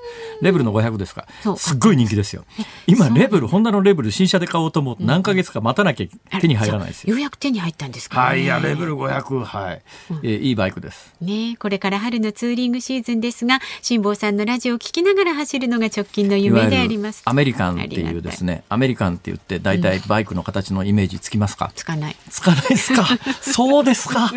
[0.42, 1.28] レベルの500ですか。
[1.58, 2.46] すっごい人気ですよ。
[2.88, 4.94] 今レベルホンダのレベル新車で買おうと思う。
[4.96, 11.14] と何ヶ月か待たなきゃ手に入らないですよ、ようやく手に入ったんですか、ね、はいいやレベル500はい、うん、えー、いいバイクです。
[11.22, 22.16] ねこれから春のツーリングシーズンですが辛坊さんのラジオを聞きながら走るのが直近の夢でありますアメリカンっていうですねアメリカンって言って大体バイクの形のイメージつきますか、つかない。
[22.30, 23.08] つかないですか？
[23.42, 24.32] そうですか？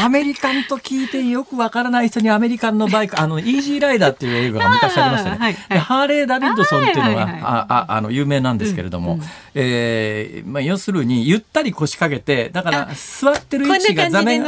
[0.00, 14.44] アメリカンと聞いてよくわからない人にアメリカンのバイクあのイージーライダーっていう映画が昔ありましたね、はいはい、ハーレー・ダビッドソンっていうのが、はいはい、あああの有名なんですけれども、うんうん、えー、まあ、要するにゆったり腰掛けてだから座ってる位置が座面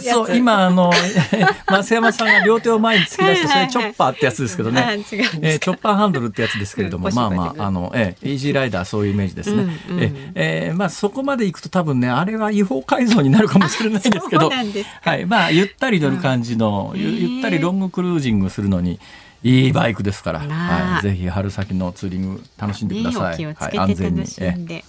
[0.00, 0.90] そう今あの
[1.70, 4.84] 増山さんが両手を前に突き出してそれチョッパーってやつですけどね、
[5.42, 14.50] えー、チョッパーハンドルってやつですけれども、まあまああの、えー、イージーライダーそういうイメージですね、うんうん、ええー、まあ、そこまでいくと多分ねあれは違法改造になるかもしれないですけど。
[14.50, 18.98] はいまあ、ゆったり乗る感じの、うん、ゆったりロングクルージングするのに
[19.42, 23.38] いいバイクですから、はい、ぜひ春先のツーリング楽しんでください。
[23.38, 24.24] ね、はい、安全に。
[24.40, 24.82] え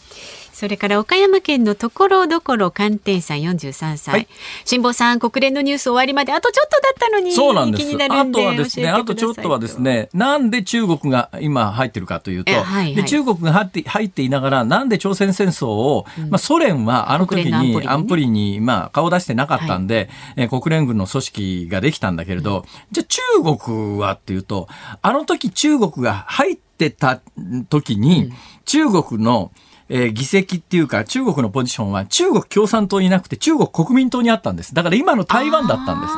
[0.57, 4.27] それから岡山県のところどころ寒天さん43歳、はい、
[4.65, 7.95] 辛坊さん国連のニュース終わりまであとちょっとだったのにそうなんです。
[7.95, 24.67] あとはですねあとちょっとはですねなんで中国が今入ってるかというと、はいはい、で中国が入って入っていながらなんで朝鮮戦争を、うん、まあ、ソ連はあの時に安保理に、まあ、顔出してなかったんで、はい、え国連軍の組織ができたんだけれど、うん、じゃあ中国はっていうと
[25.03, 27.21] あの時中国が入ってた
[27.69, 28.33] 時に、うん、
[28.65, 29.51] 中国の、
[29.89, 34.73] えー、議席っていうか中国のポジションは中国共産党になくて中国国民党にあったんです。
[34.73, 36.13] だから今の台湾だったんです。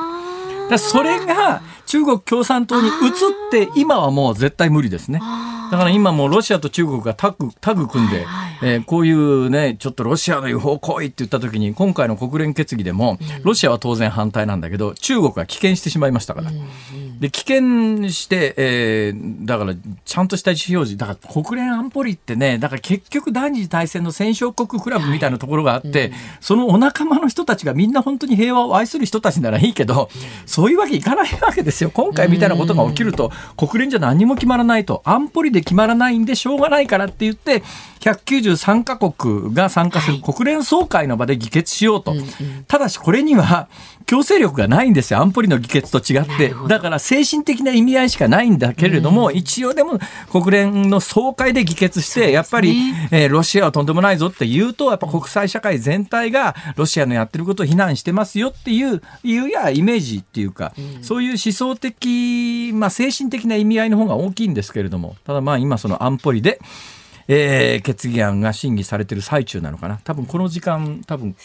[0.70, 2.94] だそれが中国共産党に移っ
[3.50, 5.20] て今はもう絶対無理ですね。
[5.72, 8.26] だから今もロシアと中国がタッグタッグ組んで、
[8.64, 16.52] えー、こういうねちょっとロシアの違法行為って言った時に今回の国連決議でも、ロシアは当然反対なんだけど中国が棄権してしまいましたから。
[17.20, 19.74] で棄権して、えー、だから
[20.06, 30.10] ちゃんとした意思表示だから国連安保理ってねだから結局第二次大戦の戦勝国クラブみたいなところがあって、はいうん、そのお仲間の人たちがみんな本当に平和を愛する人たちならいいけど、
[30.46, 31.92] そういうわけいかないわけですよ。
[31.92, 37.64] 今回みたいなことが起きると、国連じゃ何も決まらないと安保理で決まらないんでしょうがないからって言って
[38.00, 42.20] 193カ国が参加する国連総会の場で議決しようと、はい
[42.68, 43.68] ただしこれには
[44.06, 45.20] 強制力がないんですよ。
[45.20, 46.54] 安保理の議決と違って。
[46.68, 49.98] だから精神的な意味合いしかないんだけれども、うん、一応でも
[50.32, 52.76] 国連の総会で議決して、ね、やっぱり、
[53.10, 66.60] えー、ロシアはとんでもないぞって言うとやっぱ国際社会全体がロシアのやってることを非難してますよっていういうやイメージっていうか、うん、そういう思想的、まあ、精神的な意味合いの方が大きいんですけれどもただまあ今その安保理で
[67.32, 70.00] えー、決議案が審議されてる最中なのかな。
[70.04, 71.36] 多分この時間多分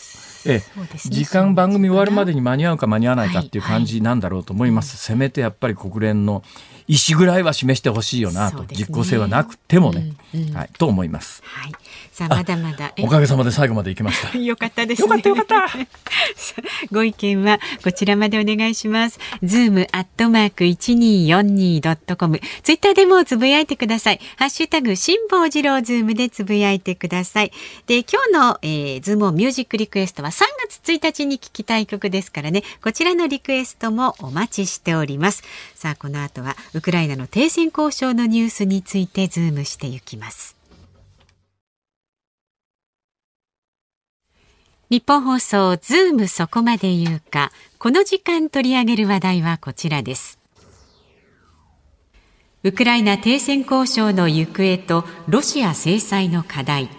[0.47, 4.97] ええ、ね、時間番組終わるまでに間に合うか間に合わないかっていう感じなんだろうと思います、はい。
[4.97, 6.43] はい、せめてやっぱり国連の
[6.87, 11.43] 意思ぐらいは示してほしいよなと、ね、実効性はなくてもね、うんうん、はい、と思います。
[11.45, 11.73] はい、
[12.13, 14.37] さあまだまだおかげさまで最後まで行きました。
[14.39, 15.87] よかったです、ね、よかったよかった。
[16.93, 19.19] ご意見はこちらまでお願いします。
[19.43, 22.41] ズームアットマーク一二四二ドットコム。
[22.63, 24.21] ツイッターでもつぶやいてください。
[24.37, 27.53] ハッシュタグ辛坊治郎ズームでつぶやいてください。
[27.87, 32.63] で今日の、えー、ズームミュージックリクエストは3月1日に聴きたい曲ですからね。
[32.83, 35.43] こちらのリクエストもお待ちしております。
[35.75, 40.57] さあこの後はウクライナの停戦交渉のニュースについてズームしていきます。
[44.91, 47.51] ニッポン放送ズームそこまで言うか。
[47.79, 50.39] この時間取り上げる話題はこちらです。
[52.63, 56.91] ウクライナ停戦交渉の行方とロシア制裁の課題。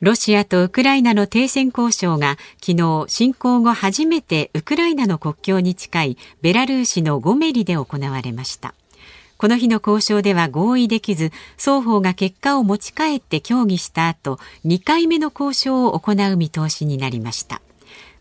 [0.00, 8.74] ロシアとウクライナの停戦交渉が昨日侵攻後初めてウクライナの国境に近いベラルーシのゴメリで行われました。
[9.40, 17.62] この日の交渉では合意できず双方が結果を持ち帰って協議した後2回目の交渉を行う見通しになりました。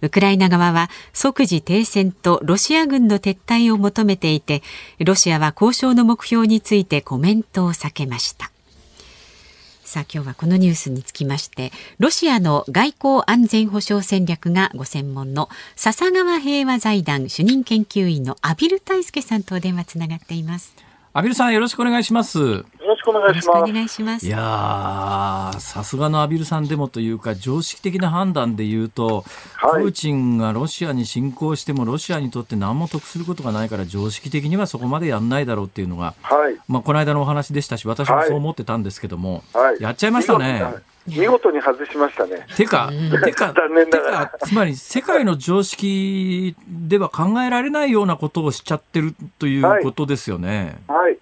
[0.02, 4.64] ウクライナ側は即時停戦とロシア軍の撤退を求めていて
[5.00, 8.50] ロシアは交渉の目標についてコメントを避けました。
[9.84, 20.89] さあ今日はこのニュースにつきましてロシアの外交安全保障戦略がご専門の笹川平和財団主任研究員の阿比留大輔さんとお電話つながっています。
[21.20, 23.58] 阿比留さんよろしくお願いしますろしくお願いします。
[23.58, 24.26] お願いします。
[24.26, 40.64] いやさすがのアビルさんでもというか、常識的な判断で言うと、はい、プーチンがロシアに侵攻しても、ロシアにとって何も得することがないから、常識的にはそこまでやんないだろうっていうのが、はい、まあ、この間のお話でしたし、私もそう思ってたんではも、はい、やっちゃいましたね。
[41.10, 42.46] 見事に外しましたね。
[42.56, 42.90] てか、
[43.24, 44.34] てか、残念ながら。
[44.40, 50.80] つまり世界の常識では考えられないようなことをしちゃってるということですよね。
[50.88, 51.18] はい、はい、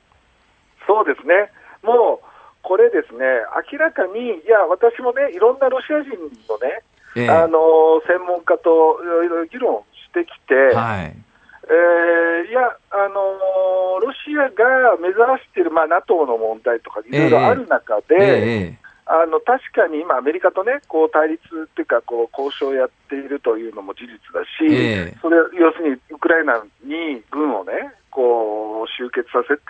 [0.86, 1.52] そうですね。
[1.84, 2.28] もう
[2.68, 3.24] これですね、
[3.72, 6.12] 明らかに、いや、私もね、いろんなロシア人
[6.52, 6.84] のね、
[7.16, 11.16] ええ、あの専門家といろいろ議論してきて、はい
[11.64, 27.72] えー、いや、あのロシアが目指している、まあ、NATO の問題とかいろいろある中で、ええあの確かに今、アメリカとね、こう対立っていうか、こう交渉をやっているというのも事実だし、えそれ要するにウクライナに軍をね、
[28.12, 29.64] こう集結させて、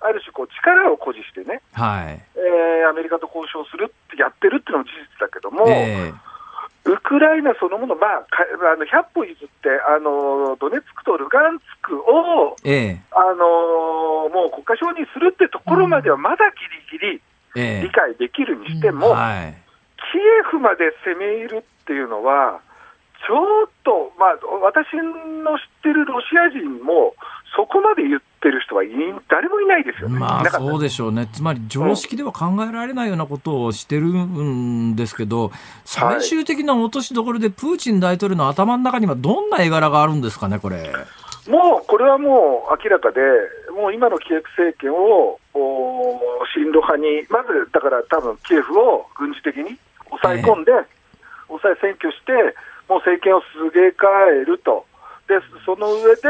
[0.00, 2.18] ある種こう力を誇示してね、はい。
[2.34, 16.48] えー、アメリカと交渉するってやってるっていうのも事実だけども、えー、ウクライナそのもの、まあ、あの100歩譲ってあの、ドネツクとルガンツクを、えー、あのもう国家承認するってところまではまだ
[16.90, 17.22] ギリギリ
[17.54, 19.14] 理解できるにしても、
[20.12, 22.60] キエフまで攻め入るっていうのは、
[23.26, 27.14] ちょっと、まあ、私の知ってるロシア人も、
[27.54, 28.88] そこまで言ってる人はい
[29.28, 30.18] 誰もいないですよね。
[30.18, 31.28] まあそうでしょうね。
[31.32, 35.52] つまり常識では考えられないようなことをしてるんですけど、
[35.84, 40.90] 最終的な落としどころでプーチン大統領の頭の中にはどんな絵柄があるんですかね、これ。
[41.48, 43.20] もうこれはもう明らかで、
[43.74, 45.40] もう今のキエフ政権を
[46.54, 49.76] 親ロ派に、まずだから多分キエフを軍事的に
[50.10, 50.86] 抑え込んで、えー、
[51.48, 52.32] 抑え占拠して、
[52.88, 54.06] もう政権をすげ替
[54.42, 54.86] えると。
[55.26, 56.22] で、その上で、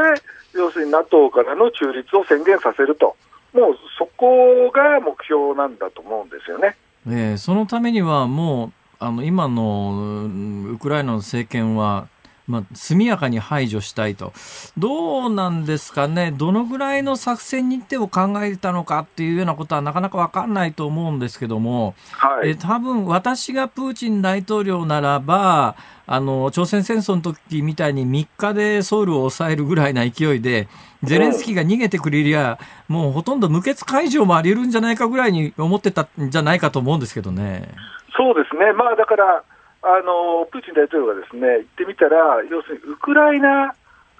[0.55, 3.17] 要するに NATO からの中立を宣言させると、
[3.53, 6.77] もうそこが目標なんだと思うんですよね。
[7.07, 10.29] えー、そのためにはもうあの今の
[10.73, 12.07] ウクライナの政権は、
[12.49, 14.33] まあ、速やかに排除したいと、
[14.77, 30.69] どうなんですかね、どのぐらいの作戦日程を考えたのかっていうようなことはなかなか分かんないと思うんですけども、はい、え多分私がプーチン大統領ならば、あの朝鮮戦争の時みたいに3日でソウルを抑えるぐらいな勢いで、
[31.05, 37.69] ゼレンスキーが逃げてくれりゃ、もうほとんど無血解除もあり得るんじゃないかぐらいに思ってたんじゃないかと思うんですけどね。
[38.17, 39.43] そうですね、まあ、だから
[39.83, 43.75] あの、プーチン大統領がですね言ってみたら、要するにウクライナ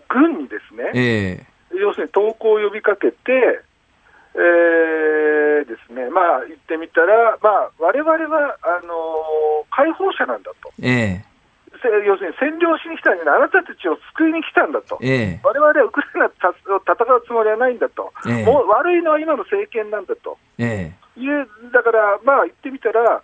[0.09, 3.17] 軍にですね、えー、要するに投降を呼びかけて、
[4.35, 8.95] えー、ですね、まあ、言ってみたら、まあ、われわれはあの
[9.71, 10.73] 解放者なんだと。
[10.81, 11.33] えー
[11.83, 16.55] 要するに占領しに来たんじゃない、あなたたちを救いに来たんだと、われわれはウクライナと
[16.87, 23.23] 戦うつもりはないんだと、ええ、もう悪いのは今の政権なんだと、ええ、いうだから、まあ言ってみたら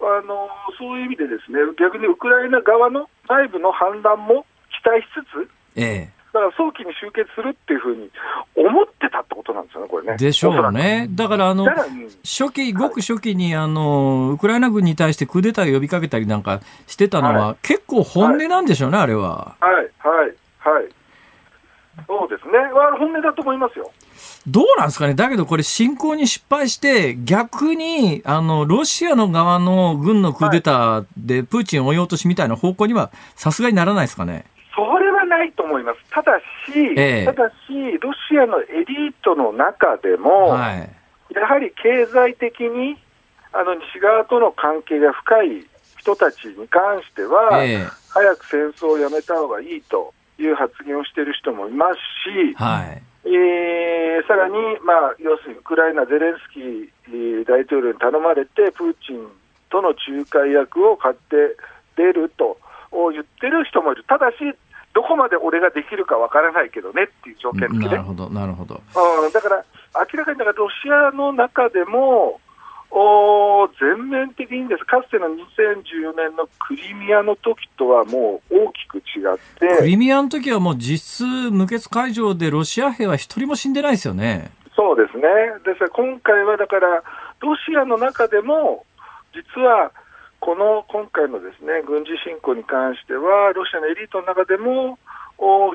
[0.00, 8.10] あの、そういう意味でですね逆にウクライナ側の内部の反乱も期待しつつ、ええ、だから早期に終結するっていうふうに
[8.54, 10.16] 思ってたってことなんですよね、これね。
[10.16, 11.08] でしょうね。
[11.10, 11.66] だからあの、
[12.22, 19.56] 初期、ごく初期にあの、ウクライナ軍に対してクーデターを呼びかけたりなんかしてたのは、はい、結構本音なんでしょうね、はい、あれは。
[19.60, 19.90] はい、はい、
[20.58, 20.88] はい。
[22.06, 22.52] そうですね。
[22.98, 23.90] 本音だと思いますよ。
[24.46, 25.14] どうなんですかね？
[25.14, 34.44] だけどこれ侵攻に失敗して、逆に、あの、ロシアの側の軍のクーデターでプーチンを追い落としみたいな方向にはさすがにならないですかね？
[34.74, 35.98] それはないと思います。
[36.10, 36.44] ただし、
[36.96, 37.54] ええ、ただし、
[38.00, 40.90] ロシアのエリートの中でも、はい、
[41.34, 42.96] やはり経済的に
[43.52, 45.66] あの西側との関係が深い
[45.98, 51.96] 人たちに関しては、え、早く戦争をやめた方がいいという発言をしている人もいます
[52.30, 54.54] し、はいえー、さらに、
[54.84, 59.26] まあ、要するにウクライナ、ゼレンスキー大統領に頼まれて、プーチン
[59.70, 61.56] との仲介役を買って
[61.96, 62.58] 出ると
[63.12, 64.04] 言ってる人もいる。
[64.04, 64.36] ただし
[64.94, 68.74] どこまで俺ができるかわからないけどねっていう条件で、ね、なるほど、なるほど。
[68.74, 69.64] うん、だから、
[69.94, 72.40] 明らかにだからロシアの中でも、
[72.90, 74.84] お全面的にです。
[74.84, 79.78] かつての2014年のクリミアの時とはもう大きく違って。
[79.78, 84.50] クリミアの時はもう実質無血会場でロシア兵は一人も死んでないですよね。
[84.74, 85.24] そうですね。
[85.64, 87.02] ですから今回はだから
[87.40, 88.84] ロシアの中でも
[89.34, 89.92] 実は
[90.40, 94.98] この今回のですね軍事侵攻に関してはロシアのエリートの中でも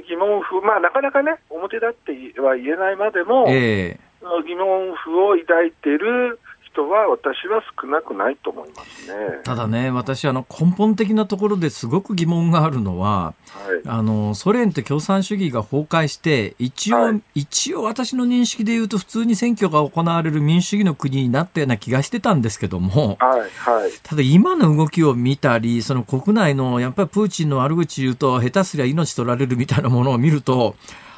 [0.08, 6.40] 疑問符、まあ、なかなかね表立っては言えないまでも、えー、疑問符を抱いている
[6.74, 9.40] 人は私は少なくないと思いますね。
[9.44, 30.76] ただね、私あの根本的なところですごく疑問があるのは、はい、あのソ連って共産主義が崩壊して一応、はい、一応私の認識で言うと普通に選挙が行われる民主主義の国になったような気がしてたんですけども、はいはい、ただ今の動きを見たりその国内のやっぱりプーチンの悪口言うと下手すりゃ命取られるみたいなものを見ると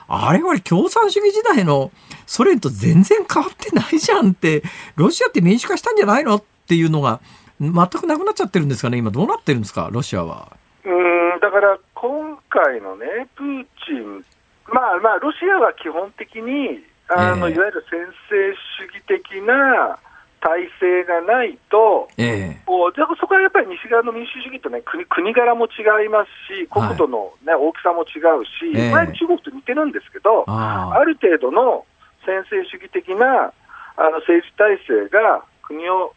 [0.07, 1.91] あれは共産主義時代の
[2.25, 4.63] ソ連と全然変わってないじゃんって、
[4.95, 7.21] ロシアって民主化したんじゃないのっていうのが、
[7.59, 10.51] 全くなくなっちゃってるんですかね、今、どうなってるんですか、ロシアは。
[10.83, 14.23] うんだから今回のね、プーチン、
[14.71, 19.99] まあまあ、ロシアは基本的に、あの、えー、いわゆる専制主義的な
[20.41, 22.64] 体制がないと、えー、
[22.95, 31.85] じゃそこはやっぱり西側の民主主義と、ね、国国柄も違いますし、国土の、ね、はい、大きさも違うし、えー、中国と似てるんですけど、ある程度の
[32.25, 33.53] 専制主義的な
[33.97, 36.13] あの政治体制が国を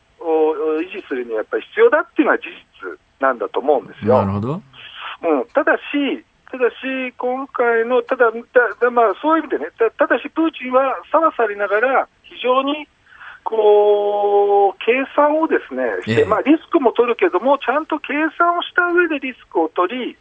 [0.82, 4.18] 維持するにはやっぱり必要だっていうのは事実なんだと思うんですよ。
[4.18, 4.62] なるほど。
[5.22, 12.88] うん、ただし、ただし、今回の、ただ、だまあ、そういう意味でねた、ただし、プーチンはさらさりながら、非常に
[13.49, 20.16] こう計算をですねして、ええ、まあ、リスクも取るけども、ちゃんと計算をした上でリスクを取り、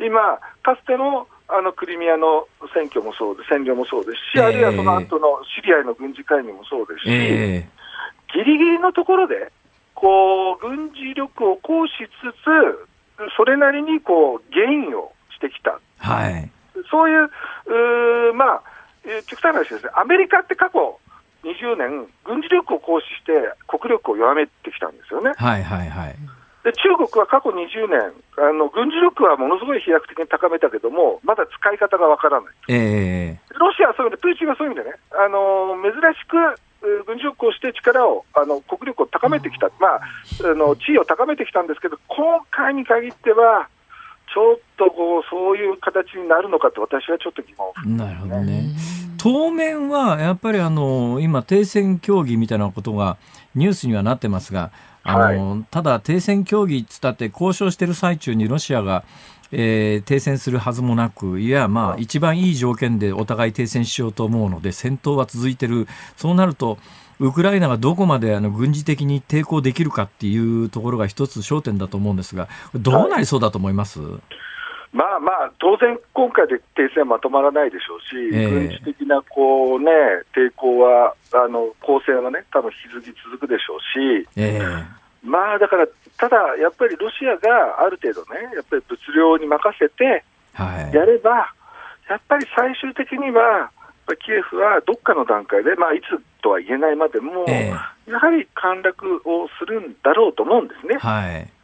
[0.00, 7.08] 今、かつてのあのクリミアの選挙もそうで、占領もそうですし、え、あるいはその後のシリアへの軍事介入もそうですし、
[8.32, 9.52] ぎりぎりのところで、
[9.94, 12.32] こう軍事力を行使しつ
[13.28, 16.50] つ、それなりにこうゲインをしてきた、はい、
[16.90, 18.62] そういう、うまあ、
[19.26, 20.98] 極端な話ですね、アメリカって過去、
[21.44, 23.32] 20年、軍事力を行使して
[23.66, 25.32] 国力を弱めてきたんですよね。
[25.36, 26.16] はいはいはい。
[26.64, 36.36] で中国は過去20年あの、軍事力はものすごい飛躍的に高めたけども、まだ使い方がわからない、えー、ロシアはそういう意味で、プーチンはそういう意味でね、あの珍しく
[37.06, 40.00] 軍事力をして力を、あの国力を高めてきた、まあ、
[40.44, 43.68] あの地位を高めてきたんですけど、今回に限っては、
[44.32, 48.62] ちょっとこうそういう形になるのかと、私はちょっと疑問、ね、なるほどね。
[49.18, 53.16] 当面はやっぱりあの今、停戦協議みたいなことが
[53.54, 54.70] ニュースにはなってますが、
[55.02, 59.04] あの、はい、ただ停戦協議っつったって交渉している最中にロシアが、
[59.50, 66.78] えー、停戦するはずもなく、いや、まあ、一番いい条件でお互い停戦しようと思うので、戦闘は続いてる、そうなると、
[67.20, 74.20] ウクライナがどこまであの軍事的に抵抗できるかっていうところが一つ焦点だと思うんですが、どうなりそうだと思います、はい
[74.92, 79.90] まあまあ、当然、今回で停戦はまとまらないでしょうし、えー、軍事的なこう、ね、
[80.34, 84.84] 抵抗は、あの攻勢はね、多分引き続き続くでしょうし、えー、
[85.22, 85.86] まあだから、
[86.16, 90.24] ただやっぱりロシアがある程度ね、やっぱり物量に任せて
[90.56, 91.54] やれば、は
[92.08, 93.70] い、やっぱり最終的には、
[94.24, 100.96] キエフはどっかの段階で、まあ、いつとは言えないまでも、えー、やはり陥落をするんだろうと思うんですね。
[100.96, 101.57] はい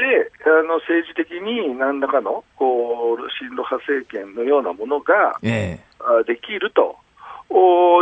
[0.00, 6.96] であの政治的に何らかのこう親ロ派政権のようなものが、えー、できると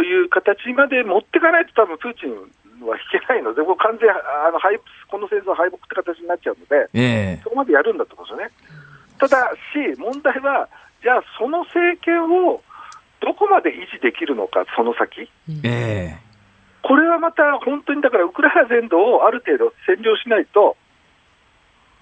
[0.03, 4.79] いう形まで持っていかないと、多分プーチンは引けないので、もう完全あの敗
[5.09, 8.53] この戦争は敗北って形になっちゃうので、えー、そこまでやるんだと思うんですよね。
[9.19, 10.69] ただし、問題は、
[11.03, 12.61] じゃあ、その政権を
[13.21, 15.31] どこまで維持できるのか、その先。
[15.65, 16.27] えー
[16.87, 20.77] これはまた本当にだからウクライナ全土をある程度占領しないと、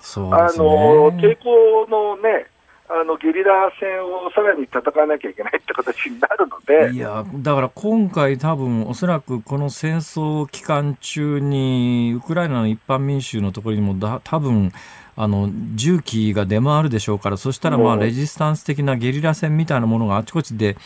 [0.00, 2.46] そうね、あの抵抗のね、
[2.88, 6.94] あのゲリラ戦をさらに戦わなきゃいけないって形になるので。
[6.94, 14.72] いやだから今回、多分おそらくこの戦争期間中に、ウクライナの一般民衆のところにもだ多分
[15.16, 20.76] あの重機が出回るでしょうから、そしたらまあレジスタンス的なゲリラ戦みたいなものがあちこちで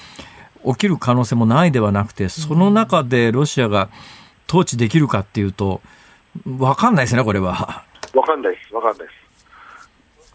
[0.64, 3.88] 起きる可能性もないではなくて、その中でロシアが
[4.48, 5.80] 統治できるかっていうと、
[6.46, 7.82] 分かんないですね、これは。
[8.14, 9.28] わかんないです、わかんないです。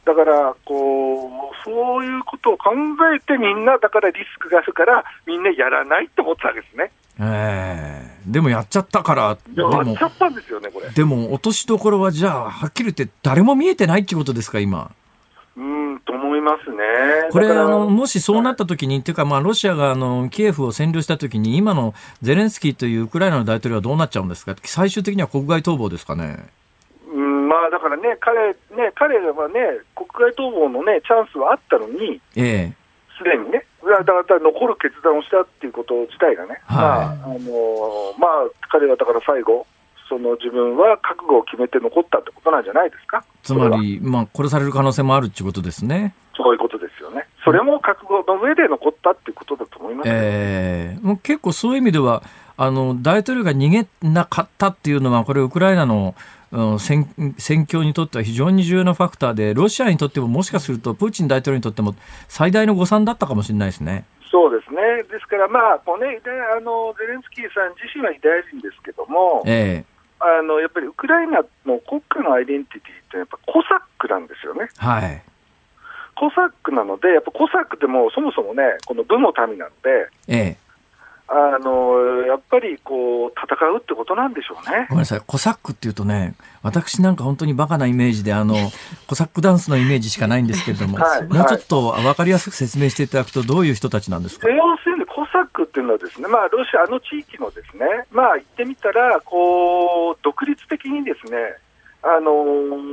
[0.05, 1.29] だからこう、
[1.63, 2.71] そういうことを考
[3.15, 6.91] えて、みんな、だからリスクがあるから、みんなやらないって思ったわけですね。
[7.19, 9.37] えー、でもやっちゃったから、やっ
[9.97, 10.89] ちゃったんですよね、これ。
[10.89, 14.91] でも、落としどころは、じゃあ、はっきり言って、誰も見えてないってことですか、今。
[15.55, 16.77] うんと思いますね。
[17.31, 26.49] これあの、もしそうなった時に、っていうか、まあ、ロシアがあのキエフを占領した時に、今のゼレンスキーというウクライナの大統領はどうなっちゃうんですか、最終的には国外逃亡ですかね？
[27.67, 32.73] うん、まあ、だからね、彼、ね、彼はね、国外逃亡のね、チャンスはあったのに、ええ。
[33.17, 39.67] すでにね、だから残る決断をしたっていうこと自体がね、はい、まあ、あのまあ、彼はだから最後、
[40.09, 43.23] その自分は覚悟を決めて残ったってことなんじゃないですか？
[43.41, 46.13] つまり、まあ、殺される可能性もあるっていうことですね。
[46.35, 47.27] そういうことですよね。
[47.45, 52.23] それも覚悟の上で残ったっていうことだと思います、ね、えー、もう結構そういう意味では、
[52.57, 56.15] あの大統領が逃げなかったっていうのは、これ、ウクライナの
[56.79, 61.95] 戦戦況にとっては非常に重要なファクターで、ロシアにとっても、もしかするとプーチン大統領にとっても
[62.27, 64.05] 最大の誤算だったかもしれないですね。
[64.31, 66.19] そうですね、ですから、まあこうね、
[66.55, 69.93] あのゼレンスキーさん自身はユダヤ人ですけども、ええ
[70.23, 74.69] あのやっぱりウクライナの国家のアイデンティティってやっぱコサックなんですよね。
[74.77, 75.21] はい。
[76.15, 80.57] コサックなので、やっぱコサックってもうそもそもね、この武の民なので、ええ、
[81.35, 84.85] あのやっぱりこう戦うってことなんでしょうね。
[84.89, 88.55] ごめんなさい、コサックっていうとね、私なんか本当にバカなイメージで、あの
[89.09, 94.47] コサックダンスのイメージしかないんですけれども、はい、もうちょっと分かりやすく説明していただくと、どういう人たちなんですか？
[94.47, 101.37] 要するにコサックっていうのはですね、まあロシアの地域のですね、まあ言ってみたらこう独立的にですね、
[102.03, 102.31] あの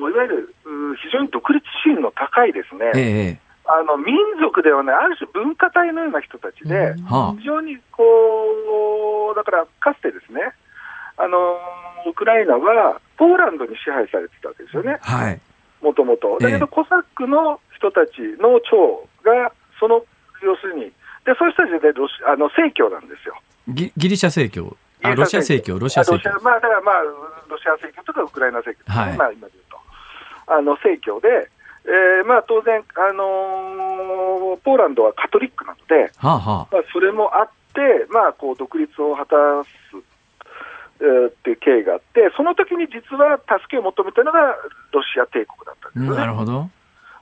[0.08, 0.54] いわゆる
[1.02, 2.90] 非常に独立心の高いですね。
[2.94, 6.94] ええあの民族ではない、ある種文化体のような人たちで、
[7.38, 10.52] 非常にこう、だからかつてですね、
[11.16, 11.38] あの
[12.06, 14.98] ウクライナはポーランドに支配されてたわけですよね、
[15.80, 16.38] もともと。
[16.40, 20.04] だけど、コサックの人たちの長が、その
[20.42, 20.92] 要するに、
[21.24, 23.36] でそういう人たちでロシあの正教なんですよ。
[23.68, 26.30] ギギリシャ正教あロシア正教、ロシア正教。
[26.42, 29.78] まあ、だからまあ、ロシア正教とかウクライナ正教、はい、まあ、今で言うと。
[30.52, 31.48] あの正教で、
[31.86, 39.70] えーまあ、当然、あのー、ポーランドはカトリックなので、はあはあ、まあ、それもあって、まあ、こう独立を果たす、
[41.00, 44.56] えー、っていう経緯があって、その時に実は助けを求めたのが
[44.92, 46.16] ロシア帝国だったんですよね。
[46.16, 46.68] なるほど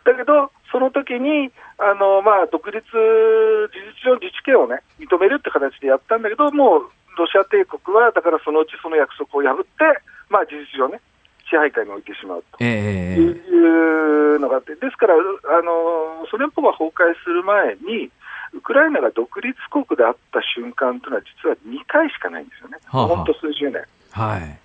[0.04, 9.84] だけど、その時にあのまあ独立、事実上自治権を、ね、認めるって形でやったんだけど、もうロシア帝国は、だからそのうちその約束を破って、
[10.30, 11.00] まあ、事実上ね、
[11.48, 15.18] 支配下に置いてしまうというのがあって、ですから、あ
[15.62, 18.10] のソ連邦が崩壊する前に、
[18.52, 23.84] ウクライナが独立国であった瞬間というのは、実は2回しかないんですよね、本当、数十年。
[24.12, 24.58] はい。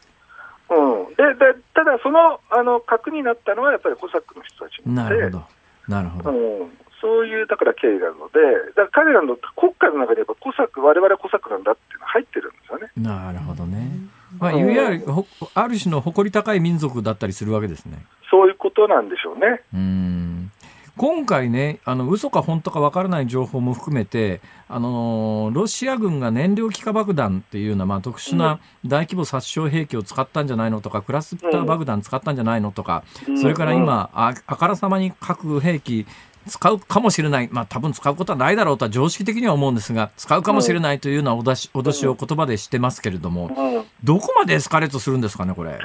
[0.74, 5.44] うん、ででただ、そのあの核になったのはやっぱりコサックの人たちなるほど。
[5.88, 6.72] なるほど、うん、
[7.02, 8.40] そういうだから経緯があるので、
[8.76, 12.88] だから彼らの国家の中でやっぱコサック、われわれコサックなんだっていうのが入ってるんですよね。
[12.98, 14.03] なるほどね。
[14.44, 15.06] まあ、いわゆる
[15.54, 17.98] ある種の誇り高い民族だったりするわけですね。
[18.30, 19.62] そういうことなんでしょうね。
[19.74, 20.52] うん。
[20.96, 33.04] 今回ね、あの嘘か本当か分からない情報も含めて、あのロシア軍が燃料気化爆弾っていうような、まあ、特殊な大規模殺傷兵器を使ったんじゃないのとか、クラスター爆弾使ったんじゃないのとか、
[33.42, 36.06] それから今、ああからさまに核兵器
[36.48, 45.80] 使うかもしれない、まあ多分使うことはないだろうとは常識的には思うんですが、使うかもしれないというような脅し脅しを言葉でしてますけれども、どこまでエスカレートするんですかね、これ？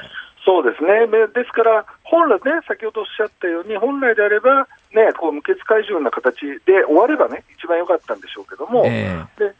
[0.45, 9.53] そうですね、ですから、本来ね、先ほどおっしゃったように、本来であれば、ね、こう無血開示ような形で終わればね、一番良かったんでしょうけども、えー、で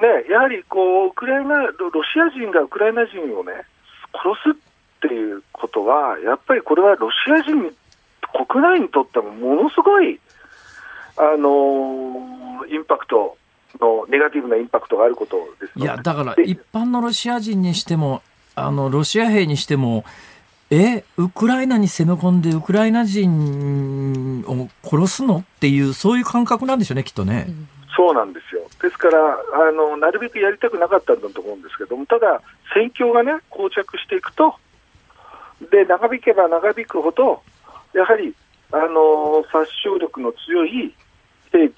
[0.00, 1.72] ね、やはりこうウクライナ、ロ
[2.12, 3.52] シア人がウクライナ人をね、
[4.12, 7.72] 殺すっていうことは、やっぱりこれはロシア人
[8.48, 10.18] 国内にとってもものすごい
[11.16, 13.36] あのインパクト
[13.80, 18.22] のネガティブなインパクトがあることですいやだから一般のロシア人にしても
[18.54, 20.04] あのロシア兵にしても
[20.70, 27.46] えウクライナに攻め込んでウクライナ人を殺すのっていうそういう感覚なんでしょうねきっとね。
[27.96, 28.62] そうなんですよ。
[28.82, 32.42] ですからあの、なるべくやりたくなかったんだと思うんですけども、ただ、
[32.74, 34.56] 戦況がね、膠着していくと、
[35.70, 37.42] で長引けば長引くほど、
[37.94, 38.34] やはり
[38.72, 40.92] あの殺傷力の強い
[41.54, 41.72] 兵器、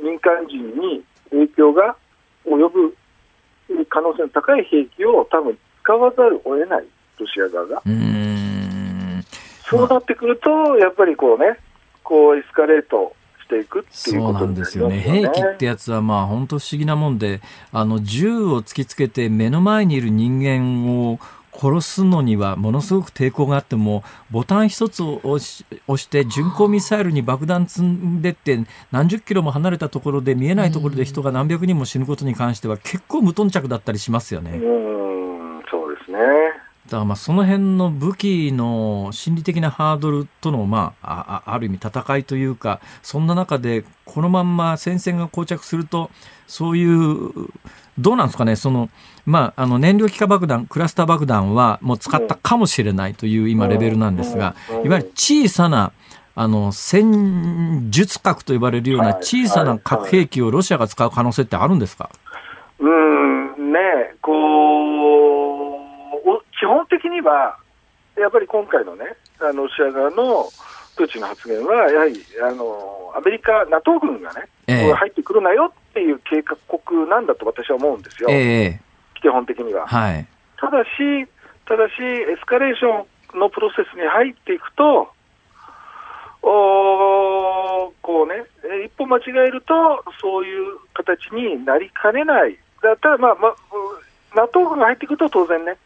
[0.00, 1.96] 民間人に影響が
[2.46, 2.96] 及ぶ
[3.90, 6.84] 可能性の高い兵器を多分使わざるを得ない、
[7.18, 7.82] ロシア側が。
[9.68, 11.58] そうなってくると、やっぱりこうね、
[12.02, 15.00] こうエスカレートしていくっていうこと、ね、そうなんですよね。
[15.00, 17.40] 兵器ってやつはまあ本当不思議なもんで、
[17.72, 21.18] あの銃を突きつけて目の前にいる人間を
[21.58, 28.58] 殺すのにはものすごく抵抗があってもボタン一つを押して巡航ミサイルに爆弾積んでって
[28.92, 34.52] 何十キロも離れたところで見えないところで人が何百人も死ぬことに関しては結構無頓着だったりしますよね。
[34.52, 36.18] うんそうですね
[36.86, 46.10] だからまあその辺の武器の心理的なハードルとの、まあ、あある意味戦いというかそんな中でこのまんま戦線が膠着すると
[46.46, 47.50] そういう
[47.98, 48.56] どうなんですかね？
[48.56, 48.90] その、
[49.24, 55.92] まあ、あの燃料気化爆弾クラスター爆弾はもう使ったかもしれないという今レベルなんですがいわゆる小さな
[56.34, 62.10] あの戦術核と呼ばれるような小さな核兵器をロシアが使う可能性ってあるんですか、
[62.78, 63.78] うんね
[64.20, 64.32] こ
[65.78, 65.86] う
[66.58, 67.58] 基本的には、
[68.18, 69.04] やっぱり今回のね、
[69.40, 70.48] あのロシア側の
[70.96, 79.86] プーチンの発言は、やはりあのアメリカ、NATO 軍がね、えー、入ってくるなよっていう計画国なんだと私は思うんですよ、えー、基本的には。
[79.86, 80.26] はい、
[80.58, 80.88] ただし、
[81.66, 83.04] ただし、エスカレーショ
[83.36, 85.08] ンのプロセスに入っていくと、
[86.42, 88.44] おこうね、
[88.84, 89.74] 一歩間違えると、
[90.20, 93.54] そういう形になりかねない、だただ、まあまあ、
[94.34, 95.76] NATO 軍が入ってくると当然ね、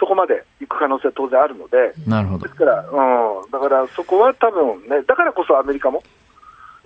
[0.00, 6.02] そこまで行く可能性は当然あるので、なるほどですから、うん、だからそこは多分ね、だからこそアメリカも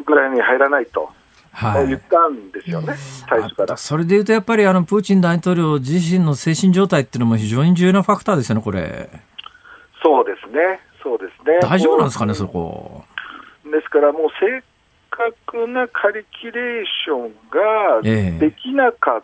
[0.01, 1.09] ウクライナに入らないと。
[1.53, 2.95] はい、言ったんですよね、
[3.29, 9.09] 最初からそれでいうと、やっぱりあのプーチン大統領自身の精神状態っていうのも非常に重要なファクターですよね、これ。
[10.03, 11.61] そうですね、そうですね。
[11.63, 13.05] 大丈夫なんですかね、そこ。
[13.65, 14.65] ですから、もう正
[15.11, 19.23] 確なカリキュレーションができなかっ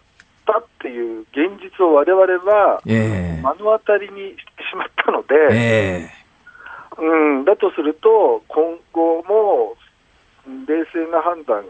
[0.51, 9.77] ったっていう現実をわれわれは目の当たりにしてしまったので、えー、うん、だとすると、今後も
[10.67, 11.65] 冷静な判断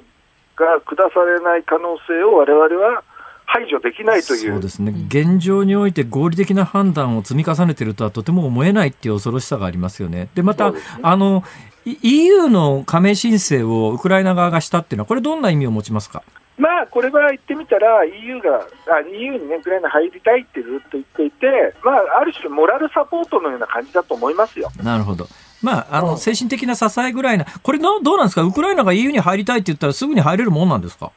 [0.56, 3.02] が下されない可能性をわれわれは
[3.46, 4.52] 排除できないという。
[4.52, 4.94] そうですね。
[5.08, 10.28] 現状において合理的な判断を積み重ねているとはとても思えないっていう恐ろしさがありますよね。
[10.34, 11.42] でまた、ね、あの
[11.84, 16.22] EU の加盟申請をウクライナ側がしたっていうのは、これ、どんな意味を持ちますか？
[16.60, 24.70] まあ、これは言ってみたら、EU が、あ EU にね、ウクライナ入りたいってずっと言っていて、まあ、ある種、モラルサポートのような感じだと思いますよ。
[24.82, 25.26] なるほど。
[25.62, 31.10] まあ、あの、精神的な支えぐらいな、これの、どうなんですか、ウクライナが EU に入りたいって言ったら、すぐに入れるもんなんですか？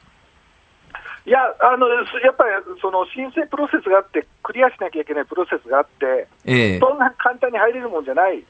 [1.25, 2.49] いや、あの、やっぱり、
[2.81, 8.45] その申請プロセスがあって、クリアしなきゃいけないプロセスがあって、えー、そんな簡単に入れるもんじゃないで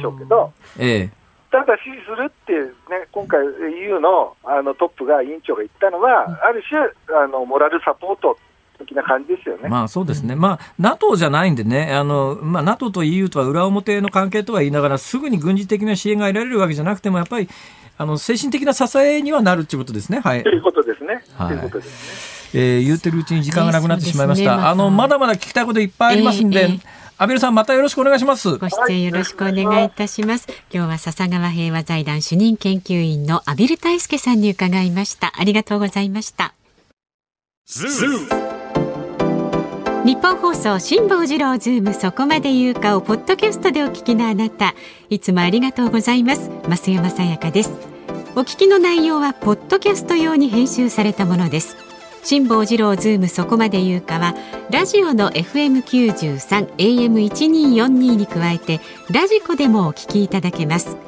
[0.00, 1.17] しょうけど、えー
[1.50, 2.52] ただ支持するって
[2.92, 3.40] ね、今回、
[3.80, 6.78] EU のあのトップが、委員長が言ったのは、ある種
[7.18, 8.38] あの、モラルサポート
[8.78, 9.68] 的な感じですよね。
[9.68, 10.36] まあそうですね。
[10.36, 17.48] まあ NATO じゃないんでね、あの、まあ NATO と EU とは裏表の関係とは言いながら、すぐに軍事的な支援が得られるわけじゃなくても、やっぱり、
[17.96, 20.20] あの、精神的な支えにはなるということですね。
[20.20, 20.42] はい。
[20.42, 21.24] ということですね。
[21.36, 21.48] はい。
[21.48, 22.60] ということですね。
[22.60, 24.56] えー、言うてるうちに時間がなくなってしまいました。
[24.56, 28.56] ね、あの、まだまだ聞きたいこといっぱいありますんで、えーえーアベルさんまたよろしくお願いします。
[28.58, 35.32] ご出演よろしくお願いいたします、はい、今日は笹川平和財団主任研究員のアビル大輔さんに伺いました。
[35.36, 36.54] ありがとうございました。
[40.04, 44.74] ニッポン放送辛坊治郎ズームそこまで言うかをポッドキャストでお聞きのあなた。
[45.10, 46.48] いつもありがとうございます。
[46.68, 47.98] 増山さやかです。
[48.36, 51.76] お聞きの内容はポッドキャスト用に編集されたものです
[52.22, 54.34] 辛坊治郎ズームそこまで言うかは
[54.70, 61.07] ラジオの FM93 AM1242 に加えてラジコでもお聞きいただけます。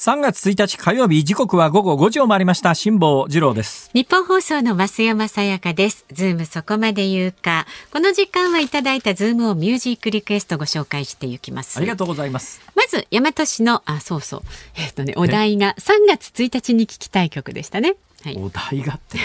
[0.00, 2.74] 3月1日火曜日時刻は午後5時を回りました。
[2.74, 3.90] 辛坊治郎です。
[3.92, 6.06] ニッポン放送の増山さやかです。
[6.10, 7.66] ズームそこまで言うか。
[7.92, 11.76] この時間はいただいたズームオンミュージックリクエストご紹介していきます。
[11.76, 12.62] ありがとうございます。
[12.74, 14.42] まず大和市のあそうそう。
[14.76, 19.20] えっ、ー、とねお題が3月1日に聞きたい曲でしたねはい、お題がって い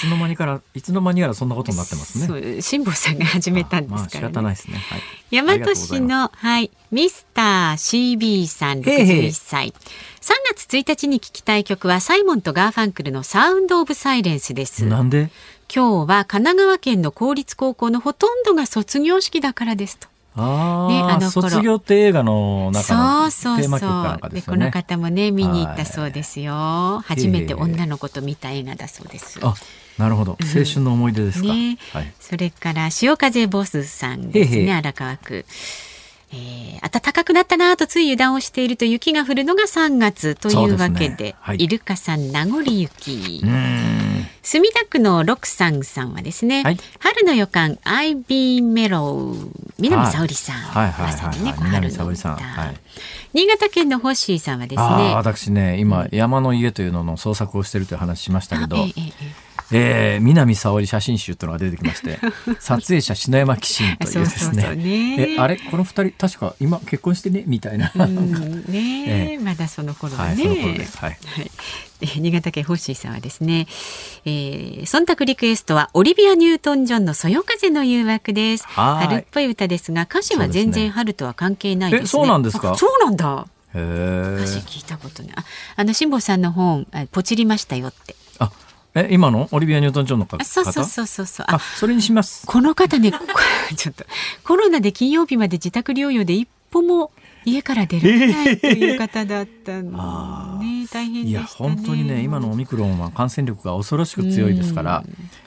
[0.00, 2.62] つの間にからいつの間にからそんなことになってますね。
[2.62, 4.78] 辛坊さんが始めたんですから、ね、まあ、仕方ないですね。
[4.78, 5.00] はい、
[5.30, 9.74] 大和市のはいミスター CB さん61歳。
[10.20, 14.84] 3月1日に聞きたい曲はサイモンとガーファンクルのサウンドオブサイレンスです。
[14.84, 15.30] なんで？
[15.74, 20.08] 今日は神奈川県の公立高校のほとんどが卒業式だからですと。
[20.38, 24.58] ね、あの卒業って映画の中のテーマ曲かなんかですよね。
[24.58, 27.02] この方もね見に行ったそうですよ。
[27.04, 29.40] 初めて女の子と見た映画だそうです。
[29.42, 29.54] あ、
[29.98, 30.38] なるほど。
[30.40, 31.48] 青春の思い出ですか。
[31.48, 34.72] ねはい、それから潮風ボスさんですね。
[34.72, 35.44] 荒川区。
[36.32, 41.34] えー、暖かくなったなとつい油断をしていると雪が降るのが3月というわけで、でね。
[41.40, 43.42] はい、イルカさん名残雪。
[44.42, 50.92] 墨田区の六さんさんはですね、はい、春の予感アイビーメロウ南沙織さん、はい。
[50.92, 52.74] はいはい、はい、南沙織さん、はい、
[53.34, 62.18] 新潟県のホッシーさんはですね私ね今、山の家というのの創作をしているという話しましたけど、ええええー、南沙織写真集というのが出てきまして
[62.60, 64.74] 撮影者篠山紀信というですね。
[64.76, 65.34] ね。
[65.34, 65.56] えあれ？
[65.58, 67.44] この二人確か今結婚してね？
[67.46, 67.94] みたいな、ね。
[69.34, 71.50] えー、まだその頃ね、はい、その頃です、はい、はい、
[72.16, 73.66] 新潟県ホッシーさんはですね、
[74.24, 78.64] えー、忖度リクエストはオリビア・ニュートン・ジョンのそよ風の誘惑です。
[78.66, 82.06] 春っぽい歌ですが歌詞は全然春とは関係ないですね。
[82.08, 82.74] そうなんですか？
[82.76, 83.46] そうなんだ。
[83.74, 85.32] 歌詞聞いたことない。
[85.36, 85.44] あ
[85.76, 88.16] あの辛坊さんの本ポチりましたよって。
[88.38, 88.50] あ
[88.98, 89.48] え今の？
[89.52, 90.44] オリビア・ニュートン・ジョンの方？
[90.44, 91.46] そうそうそうそうそう。
[91.48, 92.46] あそれにします。
[92.46, 93.12] この方ね
[93.76, 94.04] ちょっと
[94.44, 97.10] コロナで金曜日まで自宅療養で一歩も
[97.44, 105.04] 家から出られないという方だったの、ね、大変、ね、いや本当にね今のオミクロンは感染力が恐ろしく強いですから、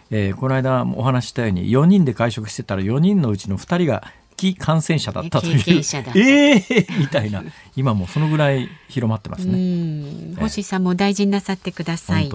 [0.09, 4.03] えー、この間お話したように4人で会食してたら4人のうちの2人が
[4.41, 7.43] 期感染者だったという、えー、みたいな
[7.75, 10.35] 今もそのぐらい広まってますね。
[10.39, 12.29] 星さんも大事になさってください。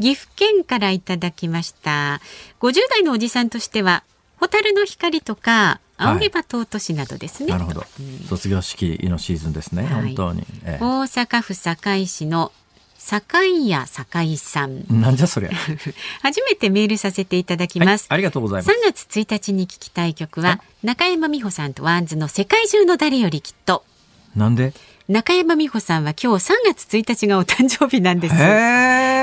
[0.00, 2.20] 岐阜県からいただきました。
[2.60, 4.04] 50代のおじさんとしては
[4.36, 12.52] 蛍の光とか仰げば尊しなどですね、はい、なるほど、うん、卒業式のシーズンですね、はい、本当に、ええ、大阪府堺市の
[13.08, 14.84] 堺屋堺さん。
[14.88, 15.50] なんじゃそりゃ。
[16.22, 18.70] 初めてメールさせていただきます、はい、ありがとうございます。
[18.70, 23.84] 3月1日に聞きたい曲は、中山美穂さんと WANDS の世界中の誰よりきっと。
[24.36, 24.74] なんで？
[25.08, 28.34] 中山美穂さんは今日3月1日がお誕生日なんです。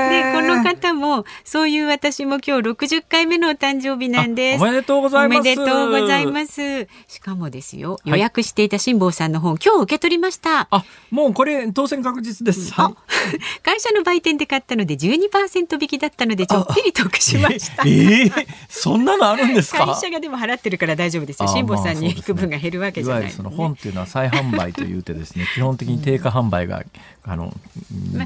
[0.08, 4.62] でこの方もそういう私も今日60回目のお誕生日なんです。
[4.62, 5.38] おめでとうございます。
[5.38, 6.88] おめでとうございます。
[7.06, 10.68] しかもですよ、予約していた辛坊さんの本、今日受け取りました。
[10.70, 12.72] あ、もうこれ当選確実です。
[12.72, 17.82] はい、会社の売店で買ったので12%引きだったのでちょっぴり得しました。
[17.84, 19.86] えー、そんなのあるんですか？
[19.86, 21.48] 会社がでも払ってるから大丈夫ですよ。
[21.48, 26.84] 辛坊さんに引く分が減るわけじゃない、ね、その本っていうのは再販売というてですね、 基本的に定価販売が、
[27.24, 27.52] あの、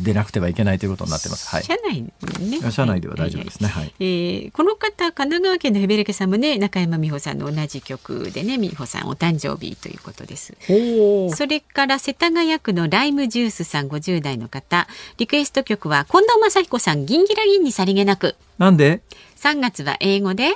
[0.02, 1.48] 出なくてはいけないということになってます。
[1.48, 1.64] はい。
[1.72, 2.70] 社内ね。
[2.70, 3.68] 社内では大丈夫ですね。
[3.68, 3.94] はい。
[4.00, 10.54] えー、この方、神奈川県のヘベレケさんもね、中山美穂さんの同じ曲でね、美穂さんお誕生日ということです。
[11.34, 18.36] それから世田谷区のライムジュースさん50代の方、リクエスト曲は近藤正彦さん、銀ギラ銀にさりげなく。
[18.58, 19.02] なんで
[19.36, 20.54] ?3 月は英語で。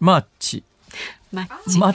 [0.00, 0.64] マッチ。
[1.32, 1.78] マッチ。
[1.78, 1.90] マ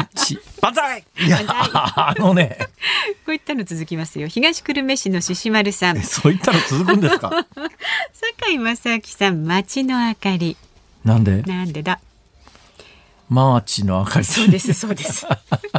[0.00, 0.38] ッチ。
[0.60, 2.58] 万歳いや、あのね。
[3.24, 4.26] こういったの続きますよ。
[4.28, 6.02] 東久留米市の獅子丸さん。
[6.02, 7.30] そういったの続くんですか？
[8.12, 10.56] 坂井正明さん、街の明かり。
[11.04, 11.42] なんで？
[11.42, 12.00] なんでだ？
[13.28, 14.24] マーチの明かり。
[14.24, 15.26] そうです、そうです。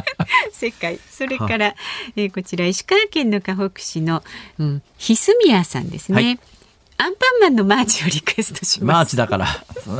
[0.52, 0.98] 世界。
[1.10, 1.74] それから、
[2.16, 4.22] えー、こちら石川県の河北市の、
[4.58, 6.14] うん、ひすみやさんですね。
[6.14, 6.40] はい
[7.00, 9.46] アンパンマンのマーチをリクエストしマーチだから。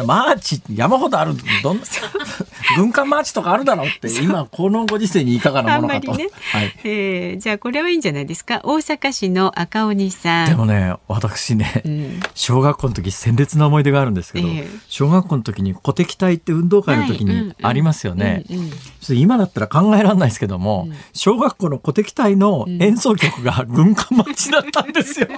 [0.05, 1.33] マーチ山ほどある。
[1.63, 1.85] どんな
[2.77, 6.15] 軍艦マーチとかあるだろうって今このご時世にいかがなものかと。
[6.15, 8.61] ね、はい、えー、じゃあこれはいいんじゃないですか？
[8.65, 10.49] 大阪市の赤鬼さん。
[10.51, 18.45] でもね私ね、うん、小学校の時鮮烈な思い出があるんですけど、えー、小学校の時に鼓笛隊って運動会の時にありますよね。
[19.09, 25.29] 今だったら考えられないですけども、うん、小学校の鼓笛隊の演奏曲が軍艦マーチだったんですよ。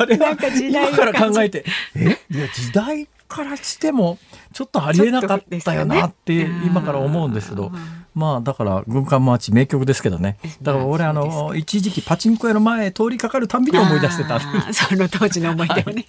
[0.00, 0.36] あれは
[0.72, 1.64] 今から考えて
[1.94, 2.18] え？
[2.30, 4.18] いや時代からしても
[4.52, 7.70] ちょっとありえなかったよなって今から思うんですけど。
[8.14, 10.36] まあだから軍艦マーチ名曲ですけどね。
[10.60, 14.38] だから俺あの一時期パチンコ屋の前通りかかるたんびに思い出してた。
[14.74, 16.04] その当時の思い出をね。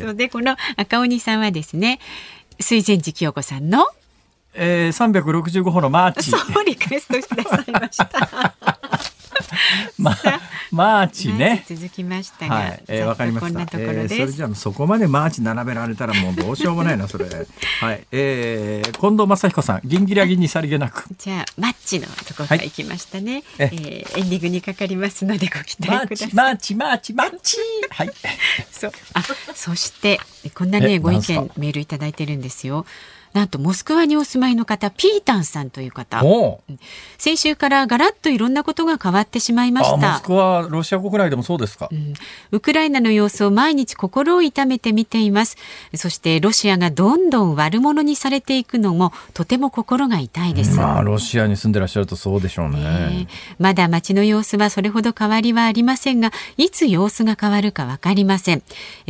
[0.00, 2.00] そ う でこの赤鬼さんはですね、
[2.58, 3.84] 水前寺清子さんの？
[4.54, 6.30] えー、365歩のマーチ。
[6.30, 9.11] そうリクエストしてくださいました。
[9.98, 10.16] まあ、
[10.70, 11.64] マーチね。
[11.68, 13.60] 続きましたが、はい、えー、わかりました。
[13.60, 17.26] えー、それじゃそこまでマーチ並べられたらもうどうしようもないなそれ。
[17.80, 21.04] はい、えー、近藤正彦さん、ギンギラギンにさりげなく。
[21.18, 23.34] じゃあマッチのところから行きましたね。
[23.34, 26.34] はい、ええー、エンディングにかかりますのでご期待ください。
[26.34, 27.56] マーチマーチマーチ
[27.90, 28.10] はい。
[28.70, 28.92] そう。
[29.14, 29.22] あ、
[29.54, 30.20] そして
[30.54, 32.86] こんなねご意見メールいただいてるんですよ。
[33.32, 36.22] なんとモスクワにお住まいの方ピータンさんという方。
[37.18, 40.12] 先週からガラッといろんなことが変わってしまいました。
[40.12, 42.14] モスクワロシア国内でもそうですか、うん、
[42.50, 45.56] ウクライナの様子を毎日心を痛めて見ています。
[45.94, 50.76] そしてロシアがどんどん悪者にされていくのもとても心が痛いです。
[50.76, 53.28] まあロシアに住んでらっしゃるとそうでしょうね、ね、
[53.58, 58.62] まだ街の様子はそれほど変わりはありませんがいつ様子が変わるかわかりません。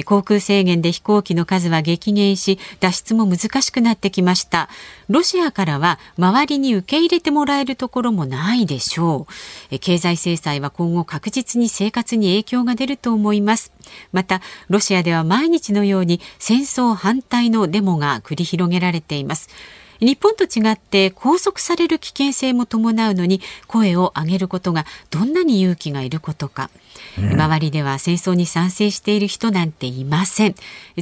[0.05, 4.69] 航空制限で飛行機の数は激減し脱出も難しくなってきました。
[5.09, 9.27] ロシアからは周りに受け入れてもらえるところもないでしょ
[9.71, 9.79] う。
[9.79, 13.73] 経済制裁は今後確実に生活に影響が出ると思います。
[14.13, 19.49] またロシアでは毎日のように戦争反対のデモが繰り広げられています。
[20.03, 26.71] 日本と違って拘束される危険性も伴うのに声を上げることがどんなに勇気がいることか、
[27.19, 30.55] うん、周りでは戦争に賛成している人なんていません。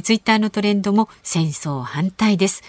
[0.03, 2.61] ツイッターのトレンドも戦争反対です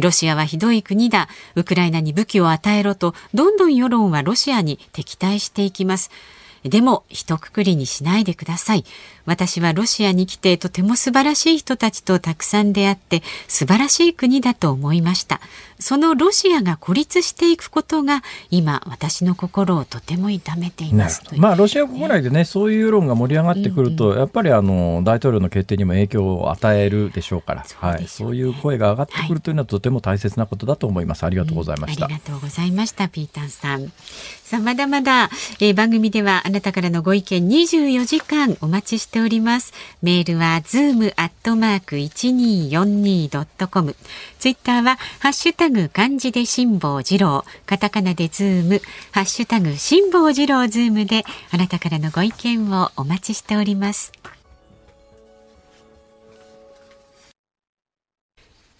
[0.00, 1.28] ロシアはひどい国だ。
[1.54, 6.10] ウクライナに武器を与えろとどんどん世論はロシアに敵対していきます。
[6.64, 8.84] でも一括りにしないでください。
[9.26, 15.40] 私はロシアに来てとても素晴らしい人たちとたくさん出会って素晴らしい国だと思いました。
[15.82, 33.92] そのロシアが孤立していくことが今私の心をとても痛めていますまあロシア国内でねそういう世論が盛り上がってくると、うんうん、やっぱりあの大統領の決定にも影響を与えるでしょうから、はい、そういう声が上がってくるというのはとても大切なことだと思います、はい、ありがとうございました、うん、ありがとうございましたピータンさん。
[34.52, 39.72] さあまだまだ、えー、番組ではあなたからのご意見24時間お待ちしてております。
[40.02, 43.94] メールはズームアットマーク 1242.com
[44.38, 47.44] ツイッターはハッシュタグ漢字で辛坊治郎。
[47.66, 48.80] カタカナでズーム。
[49.12, 54.12] ハッシュタグ辛坊治郎ズームであなたからのご意見をお待ちしております。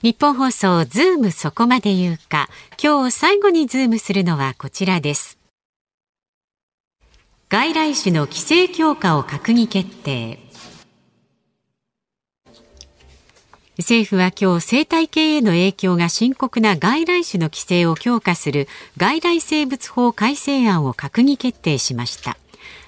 [0.02, 2.48] ニッポン放送ズームそこまで言うか。
[2.82, 5.41] 今日最後にズームするのはこちらです。
[7.52, 10.38] 外来種の規制強化を閣議決定。
[13.76, 22.38] 政府は今日生態系への影響が深刻な外来種の規制を強化する外来生物法改正案を閣議決定しました。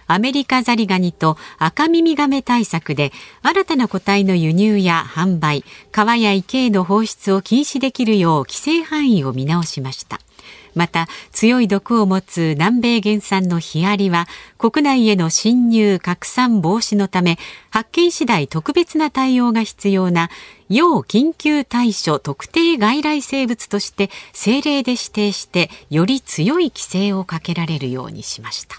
[0.07, 3.13] アメリカザリガニとアカミミガメ対策で
[3.43, 5.63] 新たな個体の輸入や販売
[5.93, 10.21] 川や池への放出を禁止できるよう規制範囲を見直しました。
[10.75, 14.27] また強い毒を持つ南米原産のヒアリは
[14.59, 17.39] 国内への侵入拡散防止のため
[17.71, 20.31] 発見次第特別な対応が必要な
[20.69, 28.77] 要緊急対処特定外来生物として政令で指定してより強い規制をかけられるようにしました。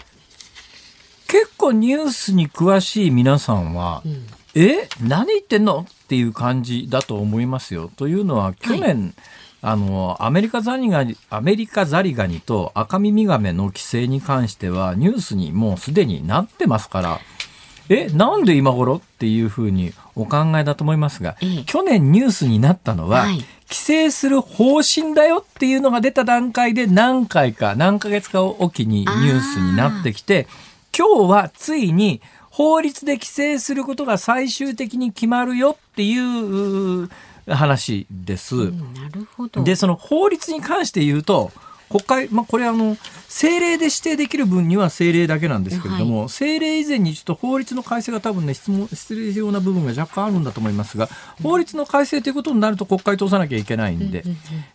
[1.28, 5.86] 結構ニュースに詳しい皆さんは、うん、え何言ってんの？
[5.88, 7.90] っていう感じだと思いますよ。
[7.96, 9.14] というのは去年、はい
[9.68, 17.18] あのアメリカザリガニアメリカザリガニとアカミミガメの規制に関してはニュースにもうすでになってますから
[17.88, 18.98] えなんで今頃？
[18.98, 23.38] っていうふうにお考えだと思いますが、ええ、去年ニュースになったのは、はい、
[23.68, 30.46] 規制する方針だよっていうのが出た段階で何回か何ヶ月かおきにニュースになってきて
[30.96, 37.08] 今日はついに法律で規制することが最終的に決まるよっていう
[37.48, 38.54] 話です。
[38.54, 39.62] なるほど。
[39.62, 41.52] でその法律に関して言うと
[41.88, 51.08] 国会、まあ、これあの政令で指定できる分には政令だけなんですけれども、はい、政令以前にちょっと法律の改正が多分ね質問必要な部分が若干あるんだと思いますが
[51.42, 54.24] 法律の改正ということになると国会通さなきゃいけないんで、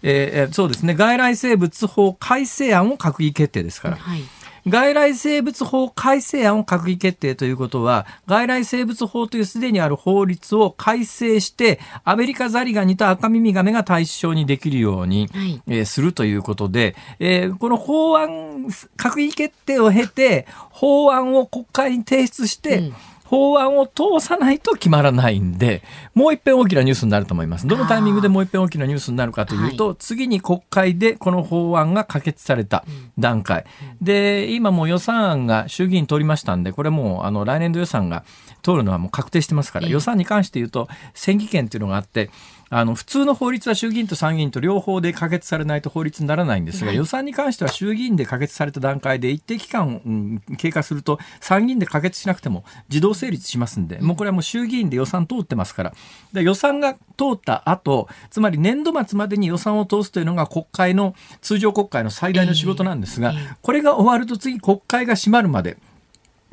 [0.04, 0.96] えー、そうですね。
[0.96, 3.98] 外来生物法改正案を閣議決定ですから。
[3.98, 4.22] はい
[4.68, 22.94] 外来生物法改正案を閣議決定ということは、外来生物法というすでにある法律を改正して、アメリカザリガニとアカミミガメが対象にできるように、はい、えー、するということで、えー、この法案、閣議決定を経て、法案を国会に提出して、うん
[23.32, 27.66] 法案を通さないと決まらないんで、もう一遍大きなニュースになると思います。
[27.66, 32.84] どのタイミングでもう一遍大きなニュースになるかというと、はい、次に国会でこの法案が可決された
[33.18, 33.64] 段階。
[34.00, 38.26] うん、で、今もう予算案が衆議院通りましたんで、これもうあの来年度予算が
[38.64, 42.30] 通るのはもう確定してますから、予算に関して言うと、選議権っていうのがあって、
[42.74, 55.94] あの普通の法律は衆議院と参議院と両方で可決されないと法律にならないんですが、はい、予算に関しては衆議院で可決された段階で一定期間、うん、経過すると参議院で可決しなくても自動成立しますんで、もうこれはもう衆議院で予算通ってますから。
[56.32, 57.00] で予算が通
[57.36, 65.78] った後つまり年度末までに予算を通すというのが国会の通常国会の最大の仕事なんですが、これが終わると次国会が閉まるまで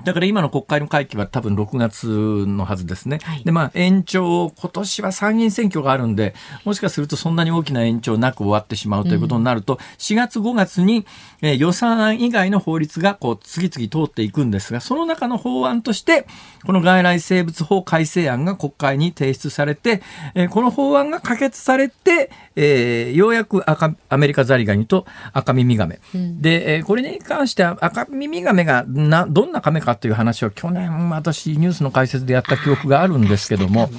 [0.05, 2.07] だから今の国会の会期は多分6月
[2.47, 3.19] のはずですね。
[3.25, 11.05] はい、で、まあ延長、今年は参議院選挙があるんで、もしかするとそんなに大きな延長なく終わってしまうということになると、うん、4月5月に、
[11.43, 16.29] えー、予算案以外の法律がこう次々通っていくんですが、その中の法案として、
[16.65, 20.01] この外来生物法改正案が国会に提出されて、
[20.37, 25.99] えー、この法案が可決されて、えー、ようやく赤アメリカザリガニと赤ミミガメ。
[26.15, 33.91] うん、で、えー、これに関しては赤ミミガメがなどんなカメかという話を去年私ニュースの解説でやった記憶があるんですけども。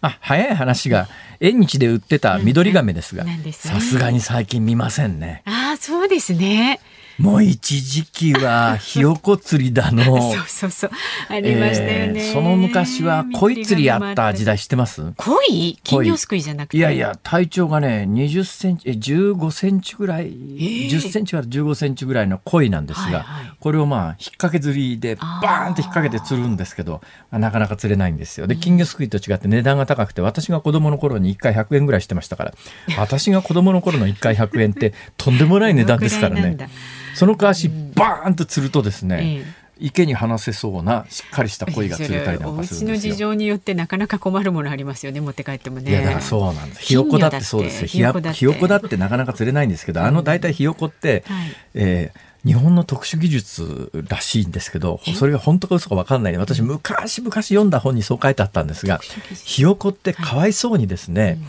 [0.00, 1.08] あ早い話が
[1.40, 5.42] 縁日で売ってた緑亀ですがさすがに最近見ませんね。
[5.44, 6.78] あそうですね
[7.18, 10.04] もう一時期はひよこ釣りだの。
[10.32, 10.90] そうそうそう。
[11.28, 12.26] ありましたよね。
[12.26, 15.02] えー、その昔は鯉釣りやった時代知ってます？
[15.16, 16.76] 鯉金魚すくいじゃなくて？
[16.76, 27.00] いやいや、体長がね、20センチ、15センチぐらい、えー、10センチから15センチぐらいの鯉なんですが、はいはい、これをまあ、引っ掛け釣りでバーンって引っ掛けて釣るんですけど、
[27.32, 28.46] なかなか釣れないんですよ。
[28.46, 32.54] で、金魚すくいと違って値段が高くて、私が子供の頃に1回100円ぐらいしてましたから、
[32.96, 36.56] 私が子供の頃の1回100円ってとんでもない値段ですからね。
[37.18, 39.42] そのかわしバーンと釣るとですね、
[39.80, 43.10] 池に放せそうなしっかりした鯉が釣れたりなんかするんですよ。
[43.10, 45.90] お家の事情によってなかなか困るものありますよね持って帰ってもね。
[45.90, 46.82] いやだからそうなんです。
[46.82, 47.82] ひよこだってそうです。
[47.82, 47.86] よ。
[47.88, 48.96] ひよこだって。
[48.96, 59.00] なかなか釣れないんですけど、あの大体ひよこって、はい、えー日本の特殊技術らしいんですけどそれが本当か嘘か分かんない私昔々読んだ本にそう書いてあったんですが
[59.44, 61.40] ひよこってかわいそうにですね、はいうん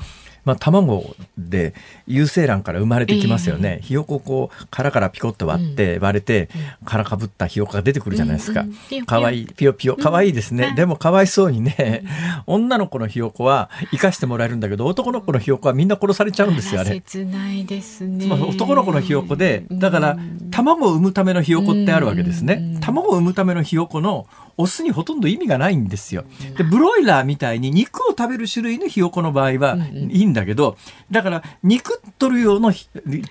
[0.45, 1.73] まあ、卵で
[2.07, 6.49] 有精卵から生まれてきますよね、えー、ひよここう殻からピコッと割って割れて、
[6.81, 8.65] うん、殻かぶったひよこが出てくるじゃないですか、
[9.05, 9.95] かわいいピヨピヨ。
[9.95, 12.03] かわいいですね、うん、でもかわいそうにね、
[12.47, 16.91] 女の子のひよこは生かしてもらえるんだけど男の子のひよこはみんな殺されちゃうんですよあれ。
[16.91, 20.17] 切ないですね、まあ、男の子のひよこでだから
[20.51, 24.27] 卵を産むためのひよこってあるわけですね、卵を産むためのひよこの
[24.59, 26.25] オスにほとんど意味がないんですよ。
[26.57, 30.77] でブロイラーみたいに肉を食べる種類のひよこの場合はいいんだけど
[31.09, 32.73] だから肉取る用の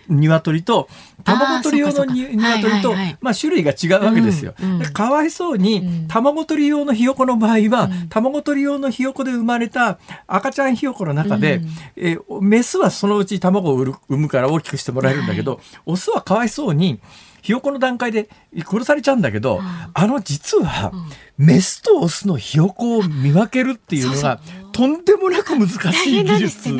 [0.09, 0.89] 鶏と
[1.25, 4.55] 卵取り用の鶏とまあ種類が違うわけですよ。
[4.95, 11.61] かわいそうに卵取り用のひよこの場合は卵取り用のひよこで生まれた赤ちゃんひよこの中で、
[11.97, 17.01] えメスはそのうち卵を産むから大きくしてもらえるんだけど、オスはかわいそうに
[17.43, 18.29] ひよこの段階で
[18.67, 19.61] 殺されちゃうんだけど、
[19.95, 20.93] あの実は、
[21.37, 24.41] メスとオスのひよこを見分けるっていうのが
[24.73, 26.77] とんでもなく難しい技術。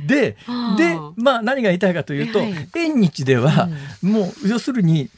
[0.00, 0.36] で、
[0.76, 2.40] で、まあ何が言いたいかというと、
[2.76, 3.68] 縁日では、
[4.02, 5.10] もう要するに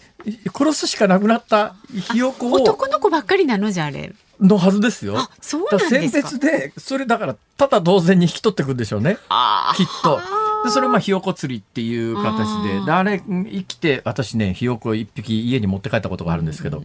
[0.56, 1.74] 殺すしかなくなった
[2.12, 3.70] ひよこを男の子ばっかりなの？
[3.70, 4.12] じゃあれ。
[4.40, 5.16] のはずですよ。
[5.40, 9.16] そうなん選別でそれだからただ同然に引き取っていくんでしょうね。
[9.76, 10.20] きっと。
[10.64, 16.82] でそれまあひよこ釣りっていう形でであれ生きて私ねひよこ一匹家に持って帰ったことがあるんですけど、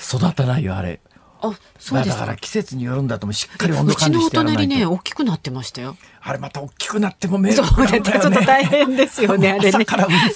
[0.00, 1.00] 育たないよあれ。
[1.40, 4.64] あ、そうだから季節によるんだともしっかり温度管理してやらないと。
[4.64, 5.96] うちのお隣ね大きくなってましたよ。
[6.20, 8.10] あれまた大きくなっても迷惑だよね。
[8.10, 9.84] ちょっと大変ですよね あれね。
[9.84, 10.34] からし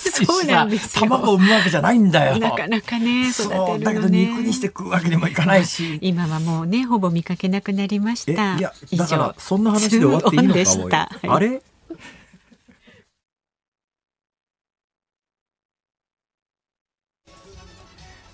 [0.79, 2.39] さ、卵を産むわけじゃないんだよ。
[2.39, 3.85] なかなかね育てるのね。
[3.85, 5.99] だけど肉にして食うわけにもいかないし。
[6.01, 8.57] 今はもうねほぼ見かけなくなりました。
[8.57, 11.63] いやだからそんな話で終わっていいのかあれ？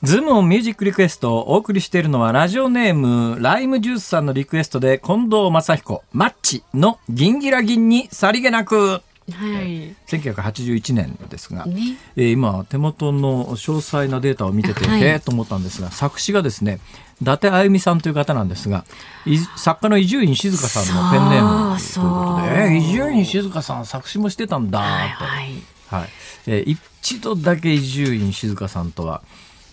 [0.04, 9.02] ズームオンミュージックリクエストをお送りしているのはラジオネームライムジュースさんのリクエストで近藤正彦マッチの銀ギラ銀にさりげなく。
[9.30, 11.98] はい、1981年ですが、ね。
[12.16, 16.80] えー、今手元の詳細なデータを見てて、はい、へえと思ったんですが作詞がですね
[17.20, 18.86] 伊達あゆみさんという方なんですが
[19.56, 25.52] 作家の伊集院静香さんのペンネームということで伊集院静香さん作詞もしてたんだって、はいはい。
[25.88, 26.08] はい。
[26.46, 29.20] えー、一度だけ伊集院静香さんとは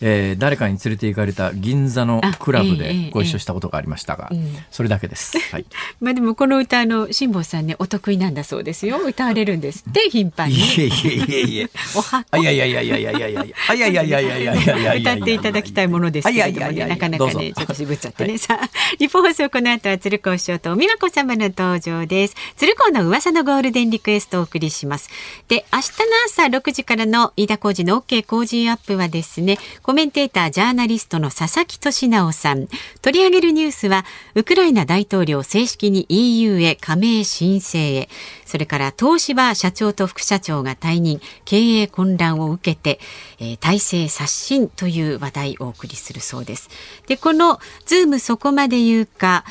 [0.01, 5.37] えー、誰かに連れて行かれた銀座のクラブでご一緒したことがありましたが、えーえー、それだけです。
[5.51, 5.65] はい、
[5.99, 8.97] まあでもこの歌の辛坊さんねお得意なんだそうですよ。
[8.97, 10.55] 歌われるんですって 頻繁に。
[10.55, 11.69] いえいえいえいえ。
[11.95, 12.37] おはこ。
[12.37, 13.55] いやいやいやいやいやいやいや。
[13.69, 15.13] あいやいやいやいやいやいやいや。
[15.13, 18.29] 歌っていただきたいものですけれどもねなかなかねちょっと渋っちゃってね。
[18.31, 18.69] はい、さあ
[18.99, 22.35] 日本放送この後は鶴光師匠と美和子様の登場です。
[22.57, 25.09] 鶴光の噂のゴールデンリクエストをお送りします。
[25.47, 25.87] で明日
[26.43, 29.57] の朝6時からの飯田浩二の OK 工事アップはですね。
[29.86, 32.65] コメンテータージャーナリストの佐々木俊尚さん。
[33.03, 38.09] 取り上げるニュースはウクライナ大統領正式に EU へ加盟申請へ。
[38.47, 41.21] それから東芝社長と副社長が退任。
[41.45, 42.99] 経営混乱を受けて、
[43.38, 46.71] えー、体制刷新という話題をお送りするそうです。
[47.05, 49.45] でこのズームそこまで言うか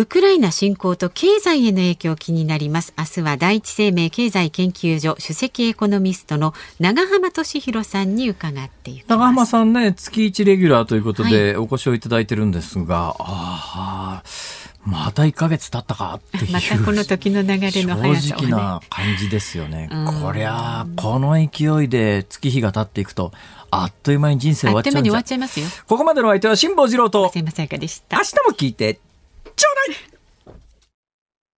[0.00, 2.94] ウクライナ侵攻と経済への影響気になります。
[2.96, 14.28] 明日は第一生命経済研究所首席エコノミストの永濱利廣さんに伺っていき長浜さんね月一レギュラーということでお越しをいただいてるんですが、はい、ああ
[14.86, 19.90] また1か月経ったかっていう またこの時の流れの速さ、ね、正直な感じですよね、
[20.22, 23.32] こりゃこの勢いで月日が経っていくと
[23.70, 24.94] あっという間に人生終わっちゃう
[25.86, 27.50] ここまでの相手は辛坊治郎と明日も
[28.56, 28.98] 聞いて
[29.56, 30.19] ちょうだい。